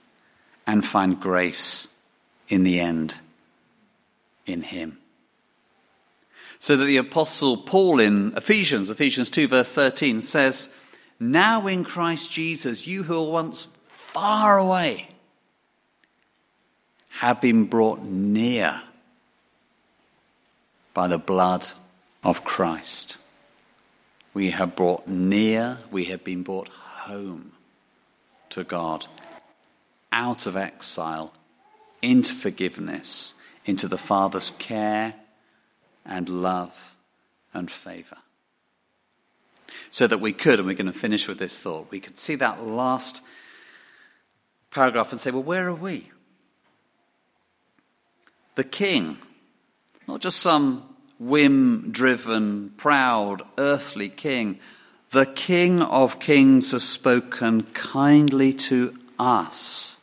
and 0.66 0.86
find 0.86 1.20
grace 1.20 1.88
in 2.48 2.64
the 2.64 2.80
end 2.80 3.14
in 4.46 4.62
Him. 4.62 4.98
So 6.58 6.76
that 6.76 6.84
the 6.84 6.96
apostle 6.96 7.58
Paul 7.58 8.00
in 8.00 8.34
Ephesians, 8.36 8.90
Ephesians 8.90 9.30
2 9.30 9.48
verse 9.48 9.70
13 9.70 10.22
says, 10.22 10.68
Now 11.20 11.66
in 11.66 11.84
Christ 11.84 12.30
Jesus, 12.30 12.86
you 12.86 13.02
who 13.02 13.22
were 13.22 13.30
once 13.30 13.68
far 14.12 14.58
away 14.58 15.08
have 17.08 17.40
been 17.40 17.66
brought 17.66 18.02
near 18.02 18.82
by 20.94 21.08
the 21.08 21.18
blood 21.18 21.66
of 22.22 22.44
Christ. 22.44 23.16
We 24.32 24.50
have 24.50 24.74
brought 24.74 25.06
near, 25.06 25.78
we 25.90 26.06
have 26.06 26.24
been 26.24 26.42
brought 26.42 26.68
home 26.68 27.52
to 28.50 28.64
God, 28.64 29.06
out 30.12 30.46
of 30.46 30.56
exile, 30.56 31.32
into 32.02 32.34
forgiveness, 32.34 33.34
into 33.64 33.88
the 33.88 33.98
Father's 33.98 34.52
care 34.58 35.14
and 36.04 36.28
love 36.28 36.72
and 37.52 37.70
favor. 37.70 38.16
So 39.90 40.06
that 40.06 40.20
we 40.20 40.32
could, 40.32 40.58
and 40.58 40.66
we're 40.66 40.74
going 40.74 40.92
to 40.92 40.98
finish 40.98 41.28
with 41.28 41.38
this 41.38 41.58
thought, 41.58 41.90
we 41.90 42.00
could 42.00 42.18
see 42.18 42.36
that 42.36 42.64
last 42.64 43.20
paragraph 44.70 45.12
and 45.12 45.20
say, 45.20 45.30
well, 45.30 45.42
where 45.42 45.68
are 45.68 45.74
we? 45.74 46.10
The 48.56 48.64
king, 48.64 49.18
not 50.06 50.20
just 50.20 50.38
some 50.38 50.94
whim 51.18 51.90
driven, 51.92 52.72
proud, 52.76 53.42
earthly 53.56 54.08
king, 54.08 54.58
the 55.14 55.26
King 55.26 55.80
of 55.80 56.18
Kings 56.18 56.72
has 56.72 56.82
spoken 56.82 57.62
kindly 57.72 58.52
to 58.52 58.98
us 59.16 59.96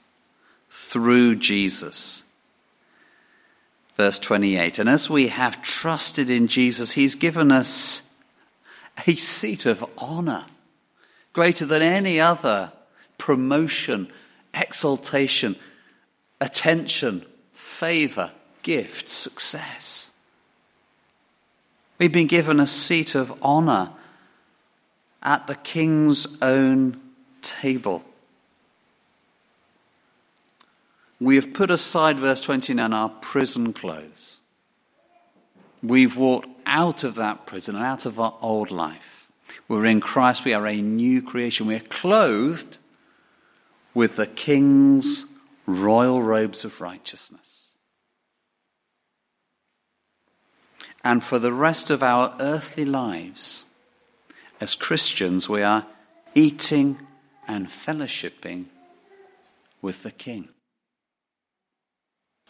through 0.89 1.35
Jesus 1.35 2.23
verse 4.01 4.17
28. 4.17 4.79
And 4.79 4.89
as 4.89 5.11
we 5.11 5.27
have 5.27 5.61
trusted 5.61 6.27
in 6.27 6.47
Jesus, 6.47 6.89
he's 6.89 7.13
given 7.13 7.51
us 7.51 8.01
a 9.05 9.15
seat 9.15 9.67
of 9.67 9.85
honor 9.95 10.43
greater 11.33 11.67
than 11.67 11.83
any 11.83 12.19
other 12.19 12.71
promotion, 13.19 14.11
exaltation, 14.55 15.55
attention, 16.39 17.23
favor, 17.53 18.31
gift, 18.63 19.07
success. 19.07 20.09
We've 21.99 22.11
been 22.11 22.25
given 22.25 22.59
a 22.59 22.65
seat 22.65 23.13
of 23.13 23.31
honor 23.39 23.91
at 25.21 25.45
the 25.45 25.53
king's 25.53 26.25
own 26.41 26.99
table. 27.43 28.03
We 31.21 31.35
have 31.35 31.53
put 31.53 31.69
aside, 31.69 32.17
verse 32.17 32.41
29, 32.41 32.91
our 32.91 33.09
prison 33.09 33.73
clothes. 33.73 34.37
We've 35.83 36.17
walked 36.17 36.47
out 36.65 37.03
of 37.03 37.15
that 37.15 37.45
prison, 37.45 37.75
out 37.75 38.07
of 38.07 38.19
our 38.19 38.35
old 38.41 38.71
life. 38.71 39.27
We're 39.67 39.85
in 39.85 40.01
Christ. 40.01 40.43
We 40.43 40.53
are 40.53 40.65
a 40.65 40.81
new 40.81 41.21
creation. 41.21 41.67
We're 41.67 41.79
clothed 41.79 42.79
with 43.93 44.15
the 44.15 44.25
King's 44.25 45.25
royal 45.67 46.23
robes 46.23 46.65
of 46.65 46.81
righteousness. 46.81 47.67
And 51.03 51.23
for 51.23 51.37
the 51.37 51.53
rest 51.53 51.91
of 51.91 52.01
our 52.01 52.35
earthly 52.39 52.85
lives, 52.85 53.63
as 54.59 54.73
Christians, 54.73 55.47
we 55.47 55.61
are 55.61 55.85
eating 56.33 56.97
and 57.47 57.69
fellowshipping 57.85 58.65
with 59.83 60.01
the 60.01 60.11
King. 60.11 60.49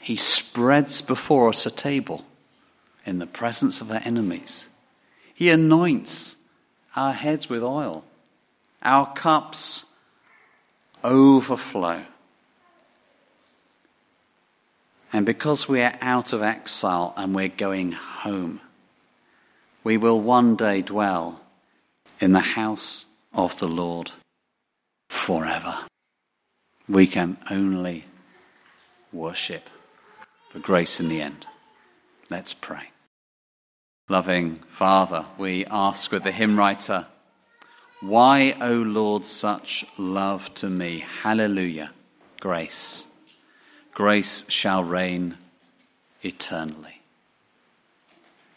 He 0.02 0.16
spreads 0.16 1.02
before 1.02 1.50
us 1.50 1.66
a 1.66 1.72
table 1.72 2.26
in 3.06 3.20
the 3.20 3.28
presence 3.28 3.82
of 3.82 3.92
our 3.92 4.02
enemies. 4.04 4.68
He 5.34 5.50
anoints 5.50 6.36
our 6.96 7.14
heads 7.14 7.50
with 7.50 7.64
oil. 7.64 8.04
Our 8.82 9.14
cups 9.14 9.86
overflow. 11.04 12.04
And 15.14 15.26
because 15.26 15.68
we 15.68 15.82
are 15.82 15.98
out 16.02 16.34
of 16.34 16.42
exile 16.42 17.14
and 17.16 17.36
we're 17.36 17.50
going 17.50 17.92
home, 17.92 18.60
we 19.84 19.98
will 19.98 20.20
one 20.20 20.56
day 20.56 20.82
dwell 20.82 21.42
in 22.20 22.32
the 22.32 22.40
house 22.40 23.06
of 23.34 23.58
the 23.60 23.68
Lord 23.68 24.12
forever. 25.10 25.78
We 26.88 27.08
can 27.08 27.38
only 27.50 28.06
worship 29.12 29.64
for 30.52 30.60
grace 30.60 31.00
in 31.00 31.10
the 31.10 31.22
end. 31.22 31.46
Let's 32.30 32.54
pray. 32.54 32.92
Loving 34.10 34.60
Father, 34.78 35.26
we 35.38 35.66
ask 35.66 36.12
with 36.12 36.24
the 36.24 36.32
hymn 36.32 36.58
writer, 36.58 37.08
Why, 38.02 38.58
O 38.60 38.74
Lord, 38.74 39.26
such 39.26 39.86
love 39.98 40.54
to 40.56 40.70
me? 40.70 41.06
Hallelujah. 41.22 41.92
Grace. 42.40 43.06
Grace 43.94 44.44
shall 44.50 44.84
reign 44.84 45.38
eternally. 46.24 47.02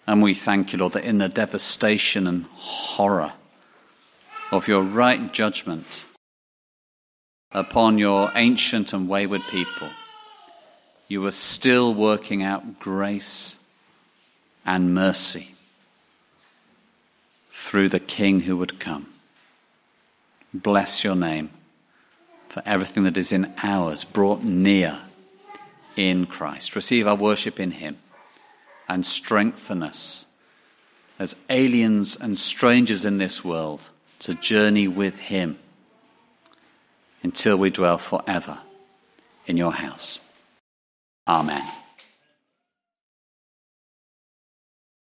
And 0.07 0.23
we 0.23 0.35
thank 0.35 0.73
you, 0.73 0.79
Lord, 0.79 0.95
that 0.95 1.05
in 1.05 1.19
the 1.19 1.29
devastation 1.29 2.27
and 2.27 2.45
horror 2.45 3.33
of 4.51 4.69
your 4.69 4.83
right 4.83 5.33
judgment 5.33 6.05
upon 7.53 7.99
your 7.99 8.31
ancient 8.35 8.93
and 8.93 9.09
wayward 9.09 9.43
people, 9.51 9.89
you 11.09 11.25
are 11.27 11.31
still 11.31 11.95
working 11.95 12.43
out 12.43 12.81
grace 12.81 13.57
and 14.65 14.95
mercy 14.95 15.55
through 17.51 17.89
the 17.89 18.01
King 18.01 18.41
who 18.41 18.57
would 18.57 18.81
come. 18.81 19.13
Bless 20.53 21.05
your 21.05 21.15
name 21.15 21.51
for 22.49 22.63
everything 22.65 23.05
that 23.05 23.17
is 23.17 23.33
in 23.33 23.53
ours, 23.63 24.05
brought 24.05 24.43
near 24.43 25.01
in 25.97 26.27
Christ. 26.27 26.77
Receive 26.77 27.07
our 27.07 27.17
worship 27.17 27.59
in 27.59 27.73
Him 27.73 27.99
and 28.89 29.05
strengthen 29.05 29.83
us 29.83 30.25
as 31.19 31.37
aliens 31.51 32.17
and 32.17 32.39
strangers 32.39 33.05
in 33.05 33.19
this 33.19 33.45
world 33.45 33.89
to 34.21 34.35
journey 34.35 34.89
with 34.89 35.17
Him 35.17 35.59
until 37.23 37.57
we 37.57 37.71
dwell 37.71 37.99
forever 37.99 38.59
in 39.47 39.57
your 39.57 39.73
house. 39.73 40.19
Amen. 41.27 41.84